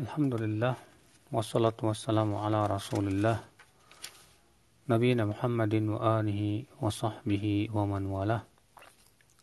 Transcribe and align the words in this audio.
Alhamdulillah 0.00 0.80
wassalatu 1.28 1.92
wassalamu 1.92 2.40
ala 2.40 2.64
Rasulillah 2.64 3.36
Nabiina 4.88 5.28
Muhammadin 5.28 5.92
wa 5.92 6.16
alihi 6.16 6.64
wa 6.80 6.88
sahbihi 6.88 7.68
wa 7.68 7.84
man 7.84 8.08
walah. 8.08 8.40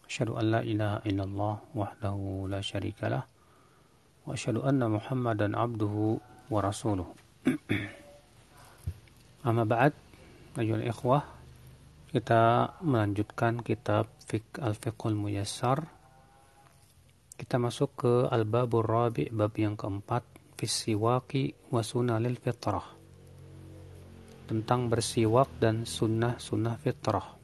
Asyhadu 0.09 0.33
an 0.33 0.45
la 0.49 0.61
ilaha 0.65 1.05
illallah 1.05 1.61
wahdahu 1.77 2.49
la 2.49 2.65
syarikalah 2.65 3.29
wa 4.25 4.33
asyhadu 4.33 4.65
anna 4.65 4.89
Muhammadan 4.89 5.53
abduhu 5.53 6.17
wa 6.49 6.57
rasuluh. 6.57 7.05
Amma 9.45 9.61
ba'd, 9.61 9.93
ayyuhal 10.57 10.89
ikhwah, 10.89 11.21
kita 12.09 12.73
melanjutkan 12.81 13.61
kitab 13.61 14.09
Fiqh 14.25 14.57
Al-Fiqhul 14.57 15.13
Muyassar. 15.13 15.85
Kita 17.37 17.61
masuk 17.61 17.93
ke 17.93 18.13
Al-Babur 18.33 18.89
Rabi' 18.89 19.29
bab 19.29 19.53
yang 19.53 19.77
keempat 19.77 20.25
fisiwaki 20.57 21.53
wa 21.69 21.85
fitrah. 22.35 22.87
Tentang 24.47 24.89
bersiwak 24.89 25.61
dan 25.61 25.85
sunnah-sunnah 25.85 26.75
fitrah. 26.81 27.37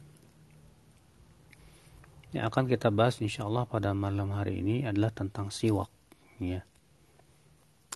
Yang 2.33 2.45
akan 2.49 2.65
kita 2.65 2.89
bahas 2.89 3.21
insyaallah 3.21 3.69
pada 3.69 3.93
malam 3.93 4.33
hari 4.33 4.65
ini 4.65 4.89
adalah 4.89 5.13
tentang 5.13 5.53
siwak 5.53 5.91
ya. 6.41 6.65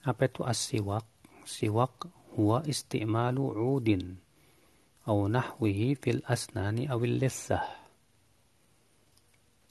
Apa 0.05 0.29
itu 0.29 0.45
as-siwak? 0.45 1.03
Siwak 1.47 2.05
huwa 2.37 2.61
istimalu 2.67 3.49
udin 3.55 4.21
atau 5.07 5.31
nahwihi 5.31 5.95
fil 5.95 6.21
asnani 6.27 6.85
awil 6.91 7.15
lissah. 7.17 7.63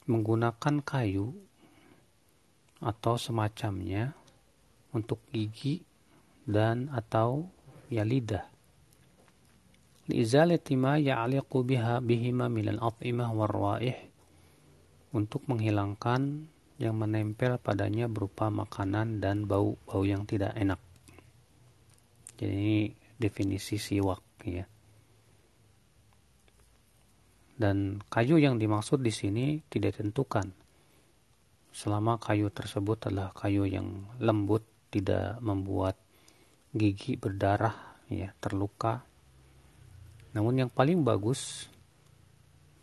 Menggunakan 0.09 0.81
kayu 0.81 1.31
atau 2.81 3.15
semacamnya 3.21 4.17
untuk 4.97 5.21
gigi 5.29 5.85
dan 6.47 6.89
atau 6.89 7.45
ya 7.93 8.01
lidah. 8.01 8.47
Liizalati 10.07 10.79
ma 10.79 10.95
ya'liqu 10.95 11.67
biha 11.67 11.99
bihima 11.99 12.47
minal 12.47 12.79
at'imah 12.79 13.35
untuk 15.11 15.43
menghilangkan 15.51 16.47
yang 16.77 16.95
menempel 16.95 17.57
padanya 17.59 18.07
berupa 18.07 18.47
makanan 18.47 19.19
dan 19.19 19.49
bau-bau 19.49 20.03
yang 20.07 20.23
tidak 20.23 20.53
enak. 20.55 20.79
Jadi 22.37 22.53
ini 22.53 22.79
definisi 23.17 23.81
siwak 23.81 24.21
ya. 24.45 24.65
Dan 27.57 27.97
kayu 28.13 28.37
yang 28.37 28.61
dimaksud 28.61 29.01
di 29.01 29.09
sini 29.09 29.65
tidak 29.65 29.97
ditentukan. 29.97 30.53
Selama 31.73 32.21
kayu 32.21 32.53
tersebut 32.53 33.09
adalah 33.09 33.33
kayu 33.33 33.65
yang 33.65 34.05
lembut 34.21 34.61
tidak 34.89 35.39
membuat 35.43 35.99
gigi 36.75 37.19
berdarah 37.19 37.97
ya 38.07 38.31
terluka. 38.39 39.03
Namun 40.31 40.63
yang 40.65 40.71
paling 40.71 41.03
bagus 41.03 41.71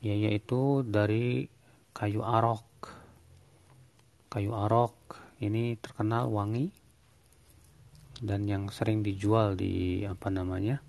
ya 0.05 0.13
yaitu 0.13 0.85
dari 0.85 1.49
kayu 1.97 2.21
arok. 2.21 2.67
Kayu 4.29 4.53
arok 4.53 4.97
ini 5.41 5.79
terkenal 5.79 6.29
wangi 6.29 6.69
dan 8.19 8.47
yang 8.47 8.71
sering 8.71 9.03
dijual 9.03 9.55
di 9.55 10.03
apa 10.07 10.31
namanya 10.31 10.83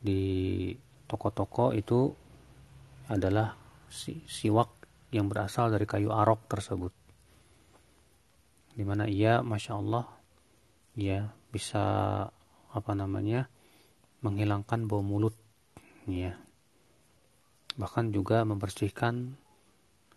di 0.00 0.72
toko-toko 1.08 1.72
itu 1.72 2.12
adalah 3.06 3.54
si, 3.86 4.22
siwak 4.26 4.68
yang 5.14 5.30
berasal 5.30 5.70
dari 5.70 5.86
kayu 5.86 6.10
arok 6.10 6.50
tersebut. 6.50 6.92
Di 8.76 8.84
mana 8.84 9.08
ia 9.08 9.40
masya 9.40 9.78
Allah 9.78 10.15
ya 10.96 11.30
bisa 11.52 11.84
apa 12.72 12.92
namanya 12.96 13.52
menghilangkan 14.24 14.88
bau 14.88 15.04
mulut 15.04 15.36
ya 16.08 16.40
bahkan 17.76 18.08
juga 18.08 18.40
membersihkan 18.48 19.36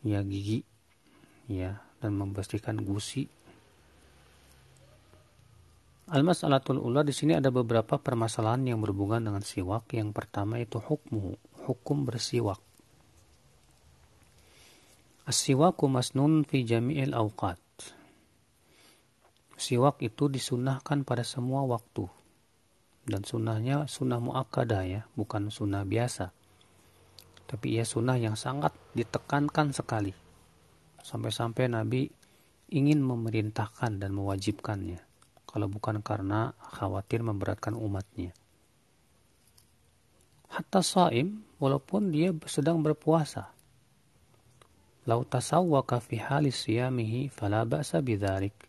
ya 0.08 0.24
gigi 0.24 0.64
ya 1.52 1.84
dan 2.00 2.16
membersihkan 2.16 2.80
gusi 2.80 3.28
Al-mas'alatul 6.10 6.82
ula 6.82 7.06
di 7.06 7.14
sini 7.14 7.38
ada 7.38 7.54
beberapa 7.54 8.02
permasalahan 8.02 8.74
yang 8.74 8.82
berhubungan 8.82 9.22
dengan 9.22 9.46
siwak. 9.46 9.94
Yang 9.94 10.18
pertama 10.18 10.58
itu 10.58 10.82
hukmu, 10.82 11.38
hukum 11.70 12.02
bersiwak. 12.02 12.58
As-siwaku 15.30 15.86
masnun 15.86 16.50
fi 16.50 16.66
jami'il 16.66 17.14
awqat 17.14 17.62
siwak 19.60 20.00
itu 20.00 20.32
disunahkan 20.32 21.04
pada 21.04 21.28
semua 21.28 21.68
waktu. 21.68 22.08
Dan 23.04 23.28
sunnahnya 23.28 23.86
sunnah 23.92 24.24
muakkadah 24.24 24.84
ya, 24.88 25.02
bukan 25.20 25.52
sunnah 25.52 25.84
biasa. 25.84 26.32
Tapi 27.44 27.76
ia 27.76 27.84
sunnah 27.84 28.16
yang 28.16 28.40
sangat 28.40 28.72
ditekankan 28.96 29.76
sekali. 29.76 30.16
Sampai-sampai 31.04 31.66
Nabi 31.68 32.08
ingin 32.72 33.04
memerintahkan 33.04 34.00
dan 34.00 34.16
mewajibkannya. 34.16 35.02
Kalau 35.50 35.68
bukan 35.68 36.06
karena 36.06 36.54
khawatir 36.62 37.26
memberatkan 37.26 37.74
umatnya. 37.74 38.32
Hatta 40.54 40.86
saim, 40.86 41.42
walaupun 41.58 42.14
dia 42.14 42.30
sedang 42.46 42.86
berpuasa. 42.86 43.50
Lau 45.10 45.26
tasawwaka 45.26 45.98
fi 45.98 46.22
halis 46.22 46.70
siyamihi 46.70 47.34
fala 47.34 47.66
ba'sa 47.66 48.06
bidharik 48.06 48.69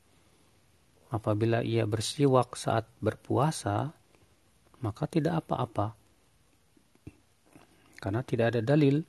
apabila 1.10 1.60
ia 1.66 1.84
bersiwak 1.84 2.54
saat 2.54 2.87
berpuasa, 3.03 3.91
maka 4.81 5.04
tidak 5.10 5.44
apa-apa. 5.44 5.98
Karena 8.00 8.25
tidak 8.25 8.56
ada 8.56 8.62
dalil 8.65 9.04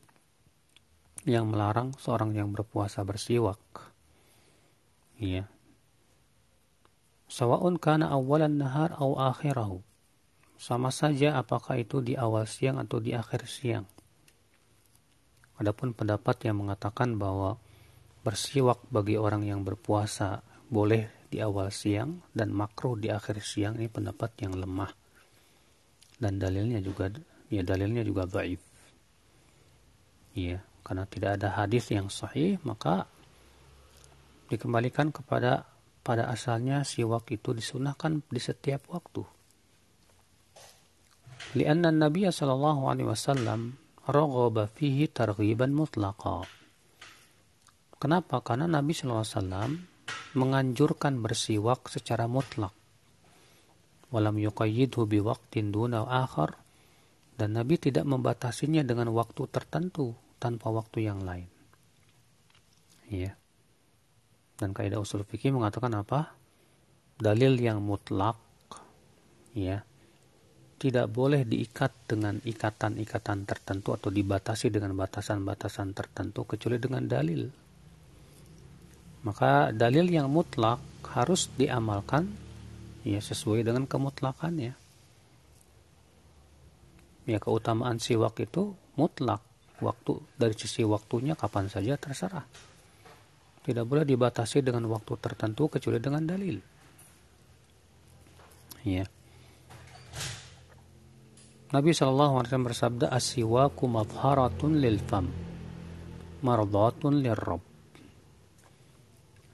yang 1.24 1.54
melarang 1.54 1.94
seorang 2.02 2.34
yang 2.34 2.50
berpuasa 2.52 3.06
bersiwak. 3.06 3.62
Iya. 5.22 5.46
Sawa'un 7.32 7.80
kana 7.80 8.12
awalan 8.12 8.60
nahar 8.60 8.92
au 8.98 9.16
akhirahu. 9.16 9.80
Sama 10.60 10.92
saja 10.92 11.40
apakah 11.40 11.80
itu 11.80 12.04
di 12.04 12.18
awal 12.18 12.50
siang 12.50 12.82
atau 12.82 13.00
di 13.00 13.16
akhir 13.16 13.48
siang. 13.48 13.88
Adapun 15.62 15.94
pendapat 15.94 16.42
yang 16.50 16.66
mengatakan 16.66 17.16
bahwa 17.16 17.62
bersiwak 18.26 18.82
bagi 18.90 19.16
orang 19.16 19.46
yang 19.46 19.62
berpuasa 19.62 20.42
boleh 20.70 21.21
di 21.32 21.40
awal 21.40 21.72
siang 21.72 22.20
dan 22.36 22.52
makruh 22.52 23.00
di 23.00 23.08
akhir 23.08 23.40
siang 23.40 23.80
ini 23.80 23.88
pendapat 23.88 24.36
yang 24.44 24.60
lemah. 24.60 24.92
Dan 26.20 26.38
dalilnya 26.38 26.84
juga 26.84 27.10
ya 27.52 27.64
dalilnya 27.68 28.04
juga 28.08 28.24
baik 28.24 28.60
iya 30.40 30.64
karena 30.88 31.04
tidak 31.04 31.32
ada 31.40 31.60
hadis 31.60 31.92
yang 31.92 32.08
sahih 32.08 32.56
maka 32.64 33.06
dikembalikan 34.48 35.12
kepada 35.12 35.68
pada 36.02 36.32
asalnya 36.32 36.82
siwak 36.82 37.30
itu 37.30 37.54
disunahkan 37.54 38.26
di 38.26 38.42
setiap 38.42 38.90
waktu. 38.90 39.22
Lianna 41.54 41.94
Nabi 41.94 42.26
sallallahu 42.26 42.90
alaihi 42.90 43.06
wasallam 43.06 43.78
raghaba 44.10 44.66
fihi 44.66 45.06
targhiban 45.14 45.78
mutlaqa. 45.78 46.42
Kenapa? 48.02 48.42
Karena 48.42 48.66
Nabi 48.66 48.98
sallallahu 48.98 49.22
alaihi 49.22 49.38
wasallam 49.38 49.72
menganjurkan 50.34 51.20
bersiwak 51.20 51.92
secara 51.92 52.26
mutlak. 52.26 52.72
Walam 54.12 54.40
yuqayyidhu 54.40 55.08
biwaqtin 55.08 55.72
duna 55.72 56.04
akhar 56.04 56.60
dan 57.40 57.56
Nabi 57.56 57.80
tidak 57.80 58.04
membatasinya 58.04 58.84
dengan 58.84 59.10
waktu 59.16 59.48
tertentu 59.48 60.14
tanpa 60.38 60.68
waktu 60.70 61.08
yang 61.08 61.24
lain. 61.24 61.48
Ya. 63.08 63.36
Dan 64.60 64.78
kaidah 64.78 65.02
usul 65.02 65.26
fikih 65.26 65.56
mengatakan 65.56 65.96
apa? 65.96 66.38
Dalil 67.18 67.58
yang 67.58 67.82
mutlak 67.82 68.38
ya 69.52 69.84
tidak 70.82 71.14
boleh 71.14 71.46
diikat 71.46 71.94
dengan 72.10 72.42
ikatan-ikatan 72.42 73.46
tertentu 73.46 73.94
atau 73.94 74.10
dibatasi 74.10 74.74
dengan 74.74 74.98
batasan-batasan 74.98 75.94
tertentu 75.94 76.50
kecuali 76.50 76.82
dengan 76.82 77.06
dalil 77.06 77.61
maka 79.22 79.70
dalil 79.70 80.10
yang 80.10 80.28
mutlak 80.30 80.82
harus 81.12 81.52
diamalkan 81.54 82.32
ya 83.06 83.22
sesuai 83.22 83.66
dengan 83.66 83.86
kemutlakannya. 83.86 84.74
Ya 87.30 87.38
keutamaan 87.38 88.02
siwak 88.02 88.42
itu 88.42 88.74
mutlak. 88.98 89.42
Waktu 89.82 90.22
dari 90.38 90.54
sisi 90.54 90.86
waktunya 90.86 91.34
kapan 91.34 91.66
saja 91.66 91.98
terserah. 91.98 92.46
Tidak 93.62 93.86
boleh 93.86 94.06
dibatasi 94.06 94.62
dengan 94.62 94.86
waktu 94.90 95.18
tertentu 95.18 95.70
kecuali 95.70 95.98
dengan 95.98 96.22
dalil. 96.26 96.58
Ya. 98.86 99.06
Nabi 101.72 101.94
Shallallahu 101.94 102.42
Alaihi 102.42 102.50
Wasallam 102.50 102.70
bersabda 102.70 103.06
asiwaku 103.14 103.84
madharatun 103.90 104.82
lil 104.82 104.98
fam 105.02 105.30
mardatun 106.42 107.22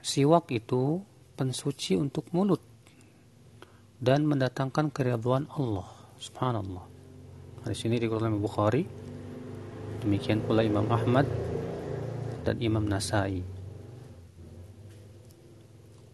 Siwak 0.07 0.55
itu 0.55 1.03
pensuci 1.35 1.99
untuk 1.99 2.31
mulut 2.31 2.63
dan 3.99 4.23
mendatangkan 4.23 4.87
keriduan 4.87 5.51
Allah. 5.51 5.83
Subhanallah. 6.15 6.87
Di 7.67 7.75
sini 7.75 7.99
dikeluarkan 7.99 8.31
oleh 8.31 8.39
Bukhari. 8.39 8.83
Demikian 9.99 10.47
pula 10.47 10.63
Imam 10.63 10.87
Ahmad 10.87 11.27
dan 12.47 12.55
Imam 12.63 12.87
Nasai. 12.87 13.43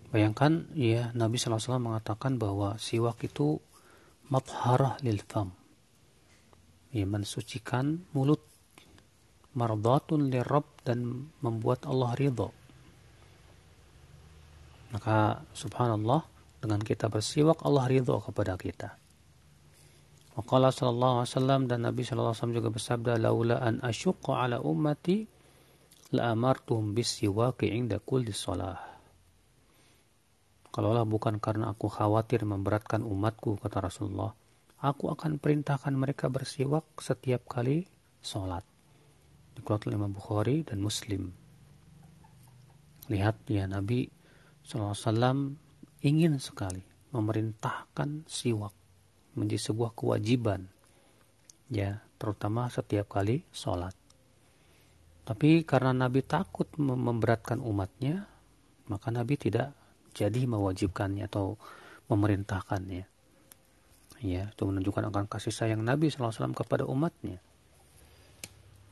Bayangkan 0.09 0.73
ya 0.73 1.13
Nabi 1.13 1.37
SAW 1.37 1.77
mengatakan 1.77 2.41
bahwa 2.41 2.81
siwak 2.81 3.21
itu 3.21 3.61
matharah 4.33 4.97
lil 5.05 5.21
fam. 5.21 5.53
Ya, 6.89 7.05
mensucikan 7.05 8.09
mulut 8.09 8.41
mardatun 9.53 10.33
lirab 10.33 10.65
dan 10.81 11.29
membuat 11.45 11.85
Allah 11.85 12.17
ridho. 12.17 12.62
Maka 14.93 15.41
subhanallah 15.57 16.21
dengan 16.61 16.79
kita 16.79 17.09
bersiwak 17.09 17.65
Allah 17.65 17.89
ridho 17.89 18.21
kepada 18.21 18.53
kita. 18.55 18.93
Waqala 20.37 20.69
sallallahu 20.69 21.25
alaihi 21.25 21.29
wasallam 21.33 21.61
dan 21.69 21.85
Nabi 21.85 22.01
sallallahu 22.05 22.33
alaihi 22.33 22.41
wasallam 22.41 22.57
juga 22.61 22.69
bersabda 22.73 23.11
laula 23.21 23.57
an 23.61 23.81
asyqa 23.81 24.33
ala 24.45 24.61
ummati 24.61 25.25
la 26.13 26.33
amartuhum 26.33 26.93
bisiwaki 26.93 27.73
inda 27.73 27.97
kulli 28.01 28.33
shalah. 28.33 28.93
Kalaulah 30.73 31.05
bukan 31.05 31.37
karena 31.37 31.69
aku 31.69 31.85
khawatir 31.85 32.49
memberatkan 32.49 33.05
umatku 33.05 33.61
kata 33.61 33.77
Rasulullah, 33.77 34.33
aku 34.81 35.13
akan 35.13 35.37
perintahkan 35.37 35.93
mereka 35.93 36.33
bersiwak 36.33 36.97
setiap 36.97 37.45
kali 37.45 37.85
sholat. 38.25 38.65
Dikeluarkan 39.53 39.93
Imam 39.93 40.09
Bukhari 40.17 40.65
dan 40.65 40.81
Muslim. 40.81 41.29
Lihat 43.05 43.45
ya 43.53 43.69
Nabi 43.69 44.09
SAW 44.63 45.59
ingin 45.99 46.39
sekali 46.39 46.83
memerintahkan 47.11 48.23
siwak 48.25 48.71
menjadi 49.35 49.71
sebuah 49.71 49.91
kewajiban. 49.91 50.71
Ya 51.67 51.99
terutama 52.15 52.71
setiap 52.71 53.11
kali 53.11 53.43
sholat. 53.51 53.91
Tapi 55.23 55.63
karena 55.63 55.91
Nabi 55.91 56.23
takut 56.23 56.67
memberatkan 56.79 57.59
umatnya 57.59 58.27
maka 58.87 59.11
Nabi 59.11 59.39
tidak 59.39 59.71
jadi 60.15 60.47
mewajibkannya 60.47 61.27
atau 61.27 61.59
memerintahkannya. 62.11 63.03
Ya 64.23 64.43
itu 64.47 64.63
menunjukkan 64.63 65.11
akan 65.11 65.27
kasih 65.27 65.51
sayang 65.51 65.83
Nabi 65.83 66.07
SAW 66.07 66.55
kepada 66.55 66.87
umatnya. 66.87 67.43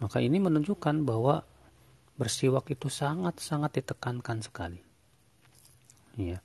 Maka 0.03 0.19
ini 0.19 0.41
menunjukkan 0.43 1.07
bahwa 1.07 1.47
bersiwak 2.19 2.67
itu 2.73 2.91
sangat-sangat 2.91 3.79
ditekankan 3.79 4.43
sekali 4.43 4.90
ya 6.19 6.39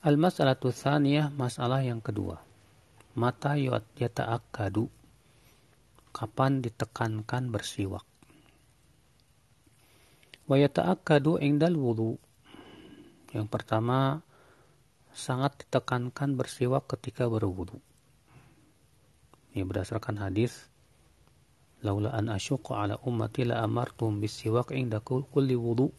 Al-mas'alatu 0.00 0.72
tsaniyah, 0.72 1.28
masalah 1.36 1.84
yang 1.84 2.00
kedua. 2.00 2.40
Mata 3.12 3.52
yata'akkadu. 3.52 4.88
Kapan 6.08 6.64
ditekankan 6.64 7.52
bersiwak? 7.52 8.00
Wa 10.48 10.56
yata'akkadu 10.56 11.36
indal 11.44 11.76
wudu. 11.76 12.16
Yang 13.36 13.46
pertama, 13.52 14.24
sangat 15.12 15.68
ditekankan 15.68 16.32
bersiwak 16.32 16.88
ketika 16.88 17.28
berwudu. 17.28 17.76
Ini 19.52 19.68
berdasarkan 19.68 20.16
hadis 20.16 20.70
Laula 21.84 22.12
an 22.16 22.32
asyuqa 22.32 22.88
ala 22.88 22.96
ummati 23.04 23.44
la 23.44 23.64
amartum 23.64 24.20
bisiwak 24.20 24.72
inda 24.72 25.00
kulli 25.04 25.56
wudu 25.56 25.92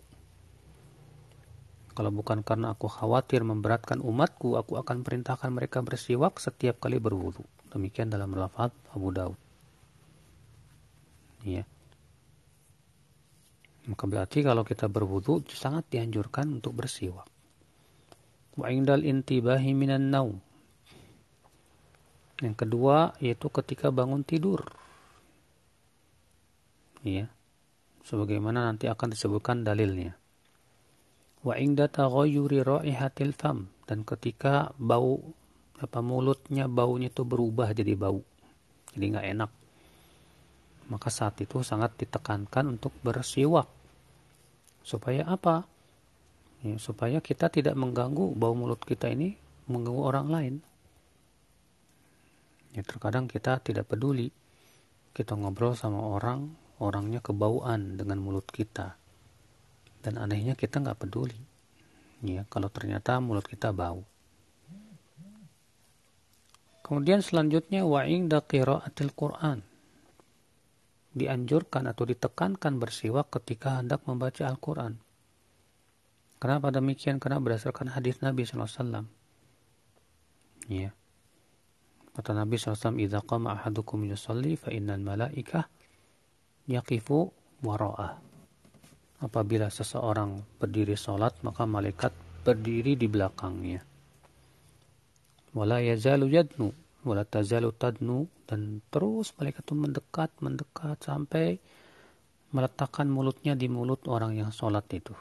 kalau 1.91 2.07
bukan 2.07 2.39
karena 2.39 2.71
aku 2.71 2.87
khawatir 2.87 3.43
memberatkan 3.43 3.99
umatku, 3.99 4.55
aku 4.55 4.79
akan 4.79 5.03
perintahkan 5.03 5.51
mereka 5.51 5.83
bersiwak 5.83 6.39
setiap 6.39 6.79
kali 6.79 7.03
berwudu. 7.03 7.43
Demikian 7.67 8.07
dalam 8.07 8.31
lafaz 8.31 8.71
Abu 8.95 9.11
Daud. 9.11 9.35
Ya. 11.43 11.67
Maka 13.91 14.03
berarti 14.07 14.39
kalau 14.45 14.63
kita 14.63 14.87
berwudu 14.87 15.43
sangat 15.51 15.89
dianjurkan 15.91 16.47
untuk 16.47 16.79
bersiwak. 16.79 17.27
Wa 18.55 18.71
indal 18.71 19.03
intibahi 19.03 19.75
minan 19.75 20.15
naum. 20.15 20.39
Yang 22.39 22.55
kedua 22.55 23.17
yaitu 23.19 23.51
ketika 23.51 23.91
bangun 23.91 24.23
tidur. 24.23 24.63
Ya. 27.03 27.27
Sebagaimana 28.07 28.69
nanti 28.69 28.87
akan 28.87 29.11
disebutkan 29.11 29.67
dalilnya 29.67 30.20
wa 31.41 31.57
inda 31.57 31.89
taghayyuri 31.89 32.61
raihatil 32.61 33.33
fam. 33.33 33.69
Dan 33.85 34.07
ketika 34.07 34.71
bau 34.79 35.19
apa 35.81 35.99
mulutnya 35.99 36.69
baunya 36.69 37.09
itu 37.09 37.25
berubah 37.25 37.73
jadi 37.73 37.97
bau 37.97 38.21
jadi 38.91 39.05
nggak 39.17 39.27
enak. 39.37 39.51
Maka 40.91 41.07
saat 41.07 41.39
itu 41.39 41.63
sangat 41.63 41.95
ditekankan 41.95 42.75
untuk 42.75 42.91
bersiwak. 42.99 43.67
Supaya 44.83 45.23
apa? 45.23 45.63
Ya, 46.61 46.75
supaya 46.77 47.23
kita 47.23 47.47
tidak 47.47 47.73
mengganggu 47.79 48.35
bau 48.35 48.53
mulut 48.53 48.83
kita 48.83 49.07
ini 49.07 49.39
mengganggu 49.71 50.03
orang 50.03 50.27
lain. 50.27 50.55
Ya 52.75 52.83
terkadang 52.83 53.31
kita 53.31 53.63
tidak 53.63 53.87
peduli. 53.87 54.29
Kita 55.11 55.35
ngobrol 55.35 55.75
sama 55.75 56.03
orang 56.03 56.51
orangnya 56.79 57.19
kebauan 57.19 57.99
dengan 57.99 58.19
mulut 58.19 58.47
kita 58.47 59.00
dan 60.01 60.17
anehnya 60.17 60.57
kita 60.57 60.81
nggak 60.81 60.99
peduli 61.07 61.37
ya 62.25 62.45
kalau 62.49 62.69
ternyata 62.73 63.17
mulut 63.21 63.45
kita 63.45 63.69
bau 63.73 64.03
kemudian 66.81 67.23
selanjutnya 67.23 67.85
wa 67.85 68.03
inda 68.05 68.41
qiraatil 68.41 69.13
Quran 69.13 69.71
dianjurkan 71.11 71.91
atau 71.91 72.07
ditekankan 72.07 72.79
bersiwak 72.79 73.27
ketika 73.35 73.83
hendak 73.83 74.03
membaca 74.07 74.47
Al-Quran. 74.47 74.95
Kenapa 76.41 76.71
demikian? 76.73 77.21
Karena 77.21 77.37
berdasarkan 77.37 77.93
hadis 77.93 78.23
Nabi 78.23 78.47
SAW. 78.47 79.05
Ya. 80.71 80.95
Kata 82.11 82.31
Nabi 82.33 82.57
SAW, 82.57 82.97
"Idza 82.97 83.21
qama 83.23 83.55
ahadukum 83.59 84.03
yusalli 84.07 84.57
fa 84.57 84.73
innal 84.73 85.03
malaikah 85.03 85.67
yaqifu 86.65 87.29
wara'ah." 87.61 88.30
Apabila 89.21 89.69
seseorang 89.69 90.41
berdiri 90.57 90.97
sholat, 90.97 91.37
maka 91.45 91.69
malaikat 91.69 92.09
berdiri 92.41 92.97
di 92.97 93.05
belakangnya. 93.05 93.85
Wala 95.53 95.77
yazalu 95.77 96.25
yadnu, 96.33 96.73
wala 97.05 97.21
tazalu 97.21 97.69
tadnu, 97.69 98.25
dan 98.49 98.81
terus 98.89 99.37
malaikat 99.37 99.61
itu 99.61 99.75
mendekat, 99.77 100.29
mendekat 100.41 100.97
sampai 101.05 101.61
meletakkan 102.51 103.07
mulutnya 103.07 103.53
di 103.53 103.69
mulut 103.69 104.09
orang 104.09 104.35
yang 104.35 104.49
sholat 104.49 104.89
itu. 104.89 105.13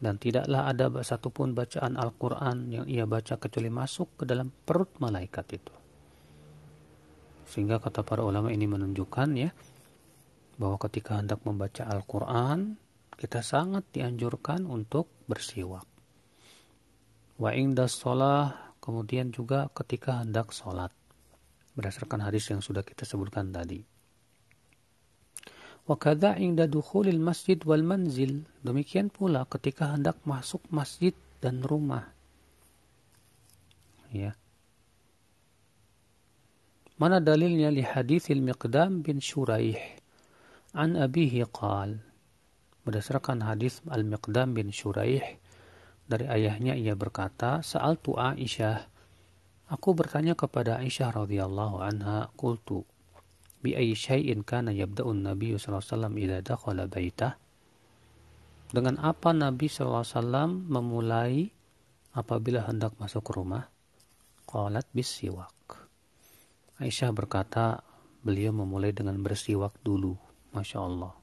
Dan 0.00 0.16
tidaklah 0.16 0.64
ada 0.64 0.88
satupun 1.04 1.52
bacaan 1.52 2.00
Al-Quran 2.00 2.72
yang 2.72 2.84
ia 2.88 3.04
baca 3.04 3.36
kecuali 3.36 3.68
masuk 3.68 4.22
ke 4.22 4.24
dalam 4.24 4.48
perut 4.48 4.88
malaikat 4.96 5.46
itu. 5.60 5.74
Sehingga 7.44 7.76
kata 7.76 8.00
para 8.00 8.24
ulama 8.24 8.48
ini 8.48 8.64
menunjukkan 8.64 9.28
ya, 9.36 9.50
bahwa 10.60 10.76
ketika 10.76 11.16
hendak 11.16 11.40
membaca 11.48 11.88
Al-Quran, 11.88 12.76
kita 13.16 13.40
sangat 13.40 13.88
dianjurkan 13.96 14.68
untuk 14.68 15.08
bersiwak. 15.24 15.88
Wa 17.40 17.56
inda 17.56 17.88
sholah, 17.88 18.76
kemudian 18.84 19.32
juga 19.32 19.72
ketika 19.72 20.20
hendak 20.20 20.52
sholat. 20.52 20.92
Berdasarkan 21.72 22.28
hadis 22.28 22.52
yang 22.52 22.60
sudah 22.60 22.84
kita 22.84 23.08
sebutkan 23.08 23.48
tadi. 23.48 23.80
Wa 25.88 25.96
kada 25.96 26.36
inda 26.36 26.68
dukhulil 26.68 27.16
masjid 27.16 27.56
wal 27.64 27.80
manzil. 27.80 28.44
Demikian 28.60 29.08
pula 29.08 29.48
ketika 29.48 29.96
hendak 29.96 30.20
masuk 30.28 30.60
masjid 30.68 31.16
dan 31.40 31.64
rumah. 31.64 32.04
Ya. 34.12 34.36
Mana 37.00 37.16
dalilnya 37.16 37.72
li 37.72 37.80
hadithil 37.80 38.44
Miqdam 38.44 39.00
bin 39.00 39.24
Shuraih 39.24 39.99
An 40.70 40.94
abihi 40.94 41.42
qal. 41.50 41.98
Berdasarkan 42.86 43.42
hadis 43.42 43.82
Al-Miqdam 43.90 44.54
bin 44.54 44.70
Shuraih 44.70 45.42
dari 46.06 46.30
ayahnya 46.30 46.78
ia 46.78 46.94
berkata, 46.94 47.58
"Sa'altu 47.58 48.14
Aisyah, 48.14 48.86
aku 49.66 49.98
bertanya 49.98 50.38
kepada 50.38 50.78
Aisyah 50.78 51.26
radhiyallahu 51.26 51.82
anha, 51.82 52.30
qultu, 52.38 52.86
bi 53.58 53.74
ayyi 53.74 53.98
syai'in 53.98 54.46
kana 54.46 54.70
yabda'un 54.70 55.26
Nabi 55.26 55.58
sallallahu 55.58 55.82
alaihi 55.82 55.90
wasallam 55.90 56.14
idza 56.22 56.38
dakhala 56.46 56.84
baitah?" 56.86 57.34
Dengan 58.70 59.02
apa 59.02 59.34
Nabi 59.34 59.66
SAW 59.66 60.06
memulai 60.70 61.50
apabila 62.14 62.62
hendak 62.70 62.94
masuk 63.02 63.26
rumah? 63.34 63.66
Qalat 64.46 64.86
bisiwak. 64.94 65.50
Aisyah 66.78 67.10
berkata, 67.10 67.82
beliau 68.22 68.54
memulai 68.54 68.94
dengan 68.94 69.18
bersiwak 69.18 69.74
dulu. 69.82 70.29
Masya 70.50 70.78
Allah. 70.82 71.14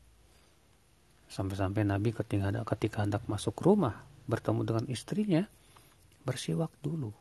Sampai-sampai 1.27 1.83
Nabi 1.83 2.15
ketika, 2.15 2.51
ketika 2.75 3.03
hendak 3.03 3.27
masuk 3.27 3.59
rumah 3.59 4.07
bertemu 4.27 4.61
dengan 4.63 4.85
istrinya 4.87 5.43
bersiwak 6.23 6.71
dulu. 6.83 7.11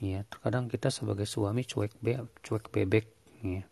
Ya, 0.00 0.24
terkadang 0.28 0.68
kita 0.68 0.92
sebagai 0.92 1.24
suami 1.24 1.64
cuek 1.64 1.96
be 2.04 2.20
cuek 2.44 2.68
bebek 2.68 3.06
ya. 3.40 3.64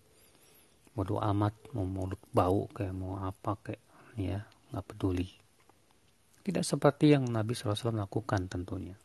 Bodoh 0.93 1.21
amat 1.21 1.53
mau 1.77 1.89
mulut 1.89 2.21
bau 2.33 2.69
kayak 2.73 2.97
mau 2.97 3.21
apa 3.21 3.57
kayak 3.61 3.83
ya, 4.17 4.45
nggak 4.73 4.85
peduli. 4.93 5.29
Tidak 6.43 6.65
seperti 6.65 7.13
yang 7.13 7.29
Nabi 7.29 7.53
SAW 7.55 7.97
lakukan 7.97 8.49
tentunya. 8.49 8.97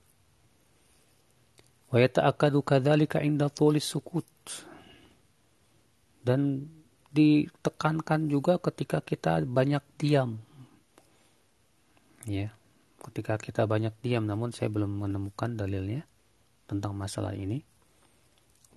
Wa 1.87 1.99
yata'akadu 2.03 2.63
kadzalika 2.63 3.23
inda 3.23 3.47
tulis 3.47 3.85
sukut. 3.87 4.27
Dan 6.23 6.67
ditekankan 7.11 8.27
juga 8.27 8.59
ketika 8.59 8.99
kita 8.99 9.43
banyak 9.43 9.83
diam. 9.95 10.39
Ya, 12.27 12.51
ketika 13.07 13.39
kita 13.39 13.63
banyak 13.63 13.95
diam 14.03 14.27
namun 14.27 14.51
saya 14.51 14.67
belum 14.67 15.07
menemukan 15.07 15.55
dalilnya 15.55 16.03
tentang 16.67 16.93
masalah 16.99 17.31
ini. 17.31 17.63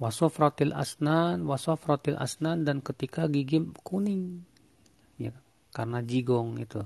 Wasofratil 0.00 0.72
asnan, 0.72 1.44
wasofratil 1.44 2.16
asnan 2.16 2.64
dan 2.64 2.80
ketika 2.80 3.28
gigi 3.28 3.60
kuning, 3.84 4.40
ya 5.20 5.28
karena 5.76 6.00
jigong 6.00 6.56
itu, 6.56 6.80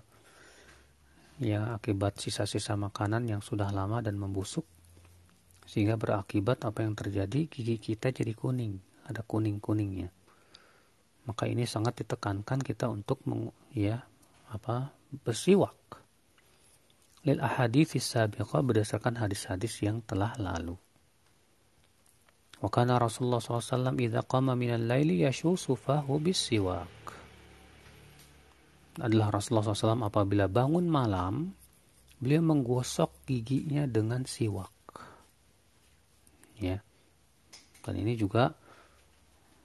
ya 1.38 1.78
akibat 1.78 2.18
sisa-sisa 2.18 2.74
makanan 2.74 3.30
yang 3.30 3.38
sudah 3.38 3.70
lama 3.70 4.02
dan 4.02 4.18
membusuk, 4.18 4.66
sehingga 5.62 5.94
berakibat 5.94 6.66
apa 6.66 6.82
yang 6.82 6.98
terjadi 6.98 7.46
gigi 7.46 7.78
kita 7.78 8.10
jadi 8.10 8.34
kuning, 8.34 8.82
ada 9.06 9.22
kuning 9.22 9.62
kuningnya. 9.62 10.10
Maka 11.24 11.48
ini 11.48 11.64
sangat 11.64 12.04
ditekankan 12.04 12.60
kita 12.60 12.88
untuk 12.92 13.24
meng, 13.24 13.48
ya 13.72 14.04
apa 14.52 14.92
bersiwak 15.24 16.04
lil 17.24 17.40
ahadits 17.40 17.96
berdasarkan 17.96 19.16
hadis-hadis 19.16 19.80
yang 19.80 20.04
telah 20.04 20.36
lalu. 20.36 20.76
Wa 22.60 22.68
kana 22.68 23.00
Rasulullah 23.00 23.40
SAW 23.40 23.96
idza 23.96 24.24
qama 24.24 24.52
minal 24.52 24.84
laili 24.84 25.24
yashusu 25.24 25.76
fahu 25.76 26.20
bisiwak. 26.20 26.92
Adalah 29.00 29.34
Rasulullah 29.34 29.74
SAW 29.74 30.06
apabila 30.06 30.46
bangun 30.46 30.86
malam, 30.86 31.50
beliau 32.22 32.44
menggosok 32.46 33.26
giginya 33.26 33.90
dengan 33.90 34.22
siwak. 34.22 34.70
Ya. 36.62 36.78
Dan 37.82 37.94
ini 38.00 38.14
juga 38.14 38.54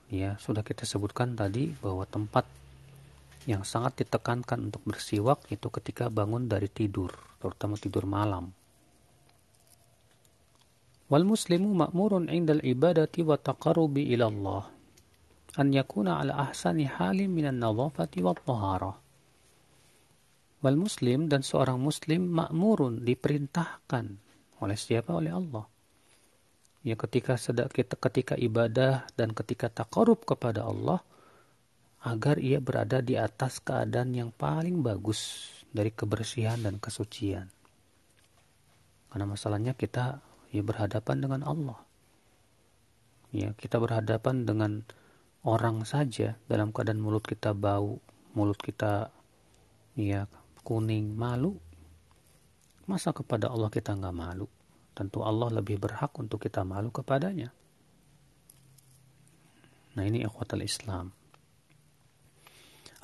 ya 0.09 0.35
sudah 0.41 0.65
kita 0.65 0.83
sebutkan 0.89 1.37
tadi 1.37 1.73
bahwa 1.79 2.05
tempat 2.09 2.45
yang 3.47 3.65
sangat 3.65 4.05
ditekankan 4.05 4.69
untuk 4.69 4.83
bersiwak 4.85 5.45
itu 5.49 5.69
ketika 5.73 6.11
bangun 6.11 6.45
dari 6.45 6.69
tidur, 6.69 7.13
terutama 7.41 7.79
tidur 7.79 8.05
malam. 8.05 8.51
Wal 11.09 11.25
muslimu 11.25 11.73
ma'murun 11.73 12.29
indal 12.29 12.61
ibadati 12.61 13.25
wa 13.25 13.33
taqarrubi 13.33 14.13
ila 14.13 14.29
Allah 14.29 14.63
an 15.57 15.73
yakuna 15.73 16.21
ala 16.21 16.45
ahsani 16.45 16.85
halin 16.85 17.33
minan 17.33 17.57
nadhafati 17.57 18.21
wa 18.21 18.37
taharah. 18.37 18.95
Wal 20.59 20.75
muslim 20.75 21.31
dan 21.31 21.41
seorang 21.41 21.79
muslim 21.79 22.35
ma'murun 22.35 23.01
diperintahkan 23.07 24.05
oleh 24.59 24.77
siapa? 24.77 25.15
Oleh 25.15 25.31
Allah. 25.31 25.65
Ya 26.79 26.95
ketika 26.95 27.35
kita 27.35 27.99
ketika 27.99 28.35
ibadah 28.39 29.03
dan 29.19 29.35
ketika 29.35 29.67
takarub 29.67 30.23
kepada 30.23 30.63
Allah 30.63 31.03
agar 31.99 32.39
ia 32.39 32.63
berada 32.63 33.03
di 33.03 33.19
atas 33.19 33.59
keadaan 33.59 34.15
yang 34.15 34.31
paling 34.31 34.79
bagus 34.79 35.51
dari 35.75 35.91
kebersihan 35.91 36.63
dan 36.63 36.79
kesucian. 36.79 37.51
Karena 39.11 39.25
masalahnya 39.27 39.75
kita 39.75 40.23
ya 40.55 40.61
berhadapan 40.63 41.17
dengan 41.19 41.41
Allah. 41.43 41.79
Ya, 43.29 43.53
kita 43.53 43.77
berhadapan 43.77 44.47
dengan 44.47 44.81
orang 45.45 45.85
saja 45.85 46.39
dalam 46.49 46.73
keadaan 46.73 46.97
mulut 46.97 47.21
kita 47.21 47.53
bau, 47.53 48.01
mulut 48.33 48.57
kita 48.57 49.13
ya 49.93 50.25
kuning, 50.65 51.13
malu. 51.13 51.59
Masa 52.89 53.13
kepada 53.13 53.53
Allah 53.53 53.69
kita 53.69 53.93
nggak 53.93 54.15
malu? 54.15 54.49
Tentu 54.99 55.23
Allah 55.23 55.63
lebih 55.63 55.79
berhak 55.79 56.11
untuk 56.19 56.43
kita 56.43 56.67
malu 56.67 56.91
kepadanya. 56.91 57.55
Nah 59.95 60.03
ini 60.03 60.27
ikhwatal 60.27 60.59
Islam. 60.59 61.15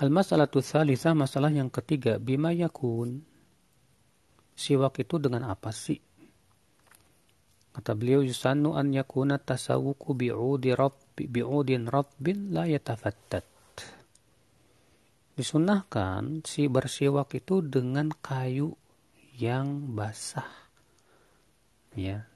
Al-masalatu 0.04 0.60
thalitha, 0.60 1.16
masalah 1.16 1.56
yang 1.56 1.72
ketiga, 1.72 2.20
bima 2.20 2.52
yakun. 2.52 3.24
Siwak 4.52 5.00
itu 5.00 5.24
dengan 5.24 5.48
apa 5.48 5.72
sih? 5.72 5.96
Kata 7.72 7.96
beliau 7.96 8.20
yusannu 8.20 8.76
an 8.76 8.92
yakuna 8.92 9.40
tasawuku 9.40 10.20
bi'udi 10.20 10.76
rabbi 10.76 11.32
bi'udin 11.32 11.88
rabbin 11.88 12.52
la 12.52 12.68
yatafattat. 12.68 13.48
Disunahkan 15.40 16.44
si 16.44 16.68
bersiwak 16.68 17.32
itu 17.40 17.64
dengan 17.64 18.12
kayu 18.20 18.76
yang 19.40 19.96
basah. 19.96 20.65
Ya. 21.96 22.28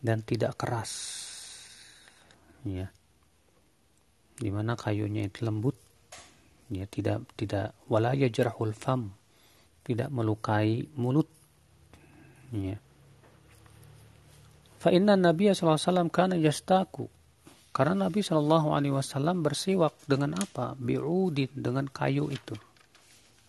Dan 0.00 0.24
tidak 0.24 0.56
keras. 0.60 0.92
Ya. 2.64 2.92
Di 4.36 4.48
mana 4.52 4.76
kayunya 4.76 5.28
itu 5.28 5.44
lembut. 5.44 5.76
Ya, 6.70 6.86
tidak 6.86 7.26
tidak 7.34 7.74
wala 7.90 8.14
yajrahul 8.14 8.76
fam. 8.76 9.12
Tidak 9.84 10.12
melukai 10.12 10.86
mulut. 10.94 11.26
Ya 12.54 12.78
Fa 14.80 14.88
inna 14.88 15.12
Nabi 15.12 15.52
SAW 15.52 16.08
kana 16.08 16.40
yastaku. 16.40 17.04
Karena 17.70 18.08
Nabi 18.08 18.24
SAW 18.24 19.36
bersiwak 19.44 19.92
dengan 20.08 20.40
apa? 20.40 20.72
Bi'udin, 20.74 21.52
dengan 21.52 21.84
kayu 21.84 22.32
itu. 22.32 22.56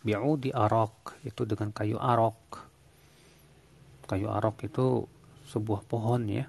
Bi'udi 0.03 0.51
arok, 0.51 1.23
itu 1.23 1.47
dengan 1.47 1.71
kayu 1.71 1.95
arok. 1.95 2.70
Kayu 4.11 4.27
arok 4.27 4.67
itu 4.67 5.07
sebuah 5.47 5.87
pohon 5.87 6.27
ya. 6.27 6.43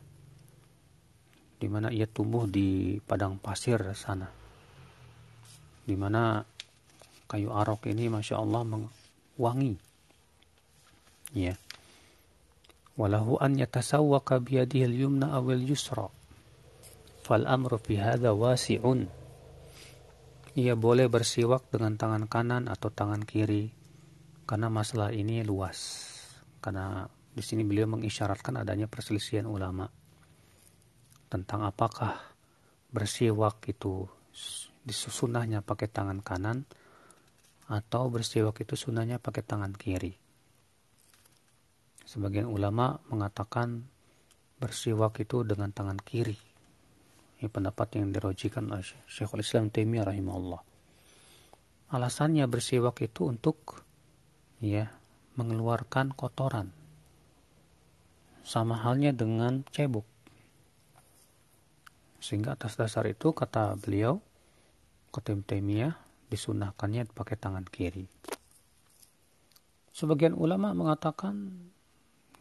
Di 1.62 1.70
mana 1.70 1.94
ia 1.94 2.10
tumbuh 2.10 2.50
di 2.50 2.98
padang 2.98 3.38
pasir 3.38 3.78
sana. 3.94 4.26
Di 5.86 5.94
mana 5.94 6.42
kayu 7.30 7.54
arok 7.54 7.86
ini 7.86 8.10
Masya 8.10 8.42
Allah 8.42 8.66
wangi. 9.38 9.78
Ya 11.38 11.54
walahu 12.96 13.40
an 13.40 13.56
yatasawwaka 13.56 14.44
biyadihi 14.44 14.84
al-yumna 14.84 15.32
aw 15.32 15.44
al-yusra 15.48 16.12
fal 17.24 17.48
amru 17.48 17.80
fi 17.80 17.96
hadha 17.96 18.36
wasi'un 18.36 19.08
ia 20.52 20.76
boleh 20.76 21.08
bersiwak 21.08 21.72
dengan 21.72 21.96
tangan 21.96 22.28
kanan 22.28 22.68
atau 22.68 22.92
tangan 22.92 23.24
kiri 23.24 23.72
karena 24.44 24.68
masalah 24.68 25.08
ini 25.16 25.40
luas 25.40 26.12
karena 26.60 27.08
di 27.32 27.42
sini 27.44 27.64
beliau 27.64 27.88
mengisyaratkan 27.88 28.60
adanya 28.60 28.86
perselisihan 28.86 29.48
ulama 29.48 29.88
tentang 31.32 31.64
apakah 31.64 32.20
bersiwak 32.92 33.64
itu 33.72 34.04
disunahnya 34.84 35.64
pakai 35.64 35.88
tangan 35.88 36.20
kanan 36.20 36.68
atau 37.72 38.12
bersiwak 38.12 38.60
itu 38.60 38.76
sunahnya 38.76 39.16
pakai 39.16 39.40
tangan 39.40 39.72
kiri 39.72 40.22
Sebagian 42.12 42.44
ulama 42.44 43.00
mengatakan 43.08 43.88
bersiwak 44.60 45.16
itu 45.24 45.48
dengan 45.48 45.72
tangan 45.72 45.96
kiri. 45.96 46.36
Ini 47.40 47.48
pendapat 47.48 47.96
yang 47.96 48.12
dirojikan 48.12 48.68
oleh 48.68 48.84
Syekhul 49.08 49.40
Islam 49.40 49.72
Taimiyah 49.72 50.12
rahimahullah. 50.12 50.60
Alasannya 51.96 52.44
bersiwak 52.52 53.00
itu 53.00 53.32
untuk 53.32 53.80
ya 54.60 54.92
mengeluarkan 55.40 56.12
kotoran. 56.12 56.81
Sama 58.42 58.78
halnya 58.78 59.14
dengan 59.14 59.62
cebok. 59.70 60.04
Sehingga 62.22 62.54
atas 62.54 62.78
dasar 62.78 63.06
itu 63.10 63.34
kata 63.34 63.74
beliau, 63.78 64.22
kata 65.10 65.34
Taimiyah, 65.42 65.98
disunahkannya 66.30 67.10
pakai 67.10 67.34
tangan 67.38 67.66
kiri. 67.66 68.06
Sebagian 69.92 70.32
ulama 70.32 70.72
mengatakan 70.72 71.52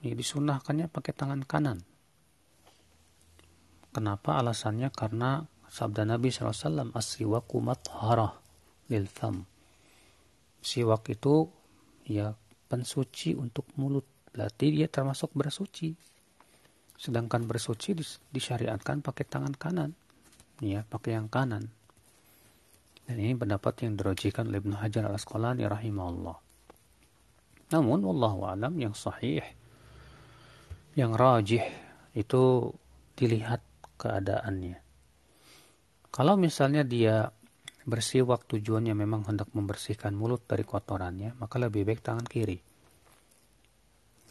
ini 0.01 0.13
disunahkannya 0.17 0.89
pakai 0.89 1.13
tangan 1.13 1.41
kanan. 1.45 1.83
Kenapa 3.91 4.39
alasannya? 4.39 4.87
Karena 4.89 5.43
sabda 5.67 6.07
Nabi 6.07 6.31
SAW, 6.31 6.95
asriwaku 6.95 7.59
matharah 7.59 8.39
lil. 8.87 9.07
Siwak 10.61 11.09
itu 11.11 11.51
ya 12.07 12.35
pensuci 12.71 13.35
untuk 13.35 13.67
mulut. 13.75 14.07
Berarti 14.31 14.65
dia 14.71 14.87
termasuk 14.87 15.35
bersuci. 15.35 15.91
Sedangkan 16.95 17.43
bersuci 17.43 17.95
disyariatkan 18.31 19.03
pakai 19.03 19.25
tangan 19.27 19.53
kanan. 19.55 19.91
Ya, 20.63 20.87
pakai 20.87 21.19
yang 21.19 21.27
kanan. 21.27 21.67
Dan 23.05 23.17
ini 23.17 23.35
pendapat 23.35 23.83
yang 23.83 23.99
dirojikan 23.99 24.47
oleh 24.47 24.63
Ibnu 24.63 24.77
Hajar 24.77 25.09
al-Asqalani 25.09 25.67
rahimahullah. 25.67 26.37
Namun, 27.71 27.99
wallahu 28.03 28.47
alam 28.47 28.75
yang 28.77 28.95
sahih 28.95 29.43
yang 30.95 31.15
rajih 31.15 31.63
itu 32.11 32.71
dilihat 33.15 33.63
keadaannya. 33.95 34.75
Kalau 36.11 36.35
misalnya 36.35 36.83
dia 36.83 37.31
bersiwak 37.87 38.43
tujuannya 38.45 38.91
memang 38.91 39.25
hendak 39.31 39.49
membersihkan 39.55 40.11
mulut 40.11 40.43
dari 40.43 40.67
kotorannya, 40.67 41.39
maka 41.39 41.55
lebih 41.57 41.87
baik 41.87 42.03
tangan 42.03 42.27
kiri. 42.27 42.59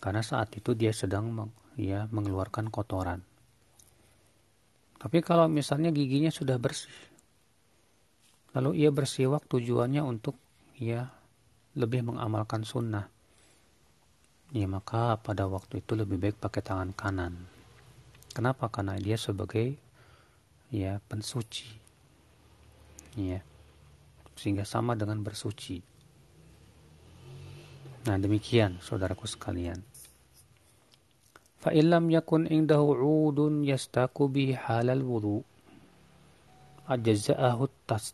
Karena 0.00 0.24
saat 0.24 0.50
itu 0.56 0.72
dia 0.72 0.90
sedang 0.96 1.52
ya 1.76 2.08
mengeluarkan 2.08 2.72
kotoran. 2.72 3.20
Tapi 5.00 5.24
kalau 5.24 5.48
misalnya 5.48 5.92
giginya 5.92 6.28
sudah 6.28 6.60
bersih, 6.60 6.92
lalu 8.52 8.84
ia 8.84 8.92
bersiwak 8.92 9.48
tujuannya 9.48 10.04
untuk 10.04 10.36
ya 10.76 11.08
lebih 11.76 12.04
mengamalkan 12.04 12.64
sunnah, 12.64 13.08
ya 14.52 14.66
maka 14.68 15.16
pada 15.20 15.48
waktu 15.48 15.80
itu 15.80 15.96
lebih 15.96 16.20
baik 16.20 16.36
pakai 16.36 16.60
tangan 16.60 16.92
kanan. 16.92 17.36
Kenapa? 18.32 18.68
Karena 18.68 19.00
dia 19.00 19.16
sebagai 19.16 19.90
ya 20.70 21.02
pensuci 21.10 21.66
ya 23.18 23.42
sehingga 24.38 24.62
sama 24.62 24.94
dengan 24.94 25.18
bersuci 25.18 25.82
nah 28.06 28.16
demikian 28.16 28.78
saudaraku 28.78 29.26
sekalian 29.26 29.82
fa 31.60 31.70
illam 31.76 32.08
yakun 32.08 32.48
indahu 32.48 32.96
'udun 32.96 33.62
yastaku 33.62 34.32
bi 34.32 34.44
halal 34.56 35.04
wudu 35.04 35.44
ajza'ahu 36.88 37.68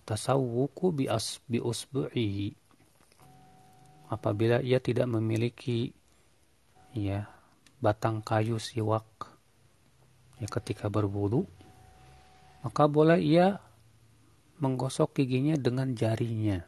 tasawwuku 0.04 0.92
bi 0.92 1.04
as 1.06 1.40
bi 1.48 1.62
usbu'ihi 1.62 2.52
apabila 4.12 4.60
ia 4.60 4.82
tidak 4.82 5.08
memiliki 5.08 5.94
ya 6.92 7.30
batang 7.80 8.20
kayu 8.20 8.60
siwak 8.60 9.06
ya 10.42 10.46
ketika 10.50 10.92
berwudu 10.92 11.48
maka 12.66 12.90
boleh 12.90 13.22
ia 13.22 13.62
menggosok 14.58 15.22
giginya 15.22 15.54
dengan 15.54 15.92
jarinya. 15.92 16.64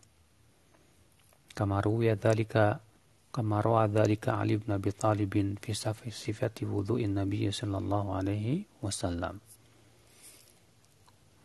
Kamaru 1.58 2.06
ya 2.06 2.14
dalika 2.14 2.78
kamaru 3.30 3.76
dzalika 3.88 4.40
Ali 4.40 4.56
bin 4.56 4.75
Abi 4.75 4.90
Thalib 4.94 5.32
fi 5.61 5.73
sifati 6.11 6.64
wudhu'in 6.64 7.14
Nabi 7.14 7.49
sallallahu 7.49 8.16
alaihi 8.16 8.66
wasallam. 8.80 9.40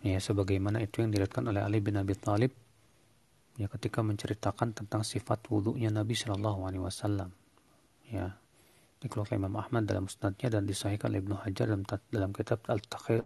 Ya 0.04 0.20
sebagaimana 0.20 0.84
itu 0.84 1.00
yang 1.00 1.16
diriwayatkan 1.16 1.48
oleh 1.48 1.64
Ali 1.64 1.80
bin 1.80 1.96
Abi 1.96 2.16
Thalib 2.16 2.52
ya 3.56 3.70
ketika 3.70 4.04
menceritakan 4.04 4.76
tentang 4.76 5.08
sifat 5.08 5.46
wudhunya 5.48 5.94
Nabi 5.94 6.16
sallallahu 6.18 6.68
alaihi 6.68 6.84
wasallam. 6.84 7.32
Ya, 8.12 8.36
dikeluarkan 9.00 9.42
Imam 9.42 9.56
Ahmad 9.58 9.88
dalam 9.90 10.06
musnadnya 10.06 10.52
dan 10.52 10.68
disahihkan 10.68 11.10
oleh 11.10 11.24
Ibnu 11.24 11.36
Hajar 11.40 11.66
dalam, 11.72 11.88
dalam 12.12 12.30
kitab 12.36 12.62
Al-Takhir 12.68 13.26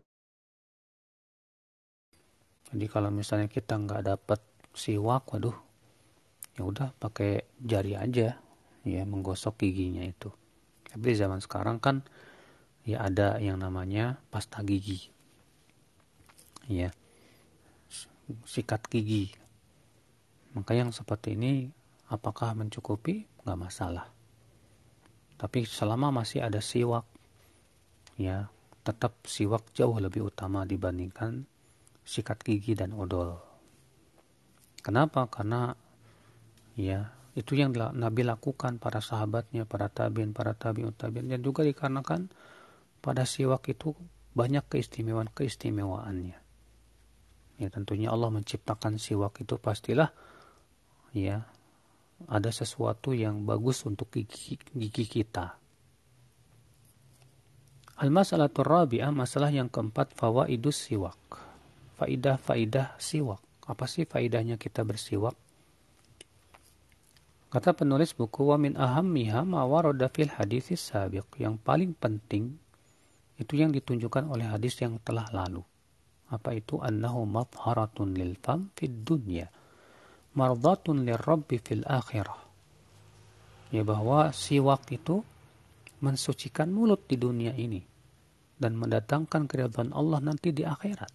jadi 2.67 2.85
kalau 2.91 3.09
misalnya 3.15 3.47
kita 3.47 3.79
nggak 3.79 4.01
dapat 4.03 4.43
siwak, 4.75 5.31
waduh, 5.31 5.55
ya 6.59 6.67
udah 6.67 6.91
pakai 6.99 7.47
jari 7.63 7.95
aja, 7.95 8.35
ya 8.83 9.07
menggosok 9.07 9.65
giginya 9.65 10.03
itu. 10.05 10.29
Tapi 10.91 11.13
zaman 11.15 11.39
sekarang 11.39 11.81
kan 11.81 12.05
ya 12.83 13.05
ada 13.05 13.37
yang 13.41 13.59
namanya 13.59 14.21
pasta 14.29 14.61
gigi, 14.61 15.09
ya 16.67 16.91
sikat 18.47 18.85
gigi. 18.91 19.31
Maka 20.55 20.73
yang 20.73 20.89
seperti 20.91 21.37
ini 21.37 21.69
apakah 22.09 22.55
mencukupi? 22.57 23.27
Nggak 23.43 23.59
masalah. 23.59 24.07
Tapi 25.37 25.69
selama 25.69 26.09
masih 26.09 26.41
ada 26.41 26.59
siwak, 26.59 27.05
ya 28.17 28.49
tetap 28.81 29.13
siwak 29.27 29.69
jauh 29.75 29.99
lebih 29.99 30.31
utama 30.31 30.65
dibandingkan 30.65 31.45
sikat 32.07 32.39
gigi 32.41 32.73
dan 32.73 32.95
odol. 32.95 33.37
Kenapa? 34.81 35.27
Karena 35.27 35.75
ya 36.79 37.11
itu 37.37 37.53
yang 37.53 37.69
Nabi 37.73 38.25
lakukan 38.25 38.81
para 38.81 38.97
sahabatnya, 38.97 39.69
para 39.69 39.93
tabiin, 39.93 40.33
para 40.33 40.57
tabiun 40.57 40.97
tabiin 40.97 41.29
dan 41.29 41.45
juga 41.45 41.61
dikarenakan 41.61 42.33
pada 42.97 43.29
siwak 43.29 43.69
itu 43.69 43.93
banyak 44.33 44.65
keistimewaan-keistimewaannya. 44.65 46.37
Ya 47.57 47.67
tentunya 47.69 48.09
Allah 48.09 48.33
menciptakan 48.33 48.97
siwak 48.97 49.37
itu 49.37 49.61
pastilah 49.61 50.09
ya 51.13 51.45
ada 52.25 52.49
sesuatu 52.49 53.13
yang 53.13 53.45
bagus 53.45 53.85
untuk 53.85 54.09
gigi, 54.09 54.57
gigi 54.73 55.05
kita. 55.05 55.61
Al-mas'alatul 57.97 58.65
rabi'ah, 58.65 59.09
masalah 59.13 59.49
yang 59.53 59.69
keempat, 59.69 60.13
fawaidus 60.13 60.89
siwak 60.89 61.17
faidah-faidah 61.97 62.95
siwak. 63.01 63.41
Apa 63.65 63.89
sih 63.89 64.07
faidahnya 64.07 64.55
kita 64.55 64.85
bersiwak? 64.87 65.35
Kata 67.47 67.71
penulis 67.71 68.11
buku 68.11 68.51
wa 68.51 68.59
min 68.59 68.75
ahammiha 68.75 69.47
ma 69.47 69.63
warada 69.63 70.11
fil 70.11 70.27
hadis 70.27 70.67
sabiq. 70.75 71.23
Yang 71.39 71.55
paling 71.63 71.95
penting 71.95 72.59
itu 73.39 73.53
yang 73.55 73.71
ditunjukkan 73.71 74.27
oleh 74.27 74.51
hadis 74.51 74.75
yang 74.83 74.99
telah 74.99 75.23
lalu. 75.31 75.63
Apa 76.27 76.59
itu? 76.59 76.83
Annahu 76.83 77.23
madharatun 77.23 78.11
lil 78.19 78.35
fam 78.43 78.67
fid 78.75 79.07
dunya. 79.07 79.47
Mardatun 80.35 81.07
rabbi 81.07 81.55
fil 81.63 81.87
akhirah. 81.87 82.43
Ya 83.71 83.83
bahwa 83.87 84.35
siwak 84.35 84.91
itu 84.91 85.23
mensucikan 86.03 86.69
mulut 86.69 87.07
di 87.07 87.15
dunia 87.15 87.55
ini 87.55 87.81
dan 88.57 88.77
mendatangkan 88.77 89.45
keridhaan 89.45 89.93
Allah 89.93 90.19
nanti 90.21 90.53
di 90.53 90.65
akhirat. 90.65 91.13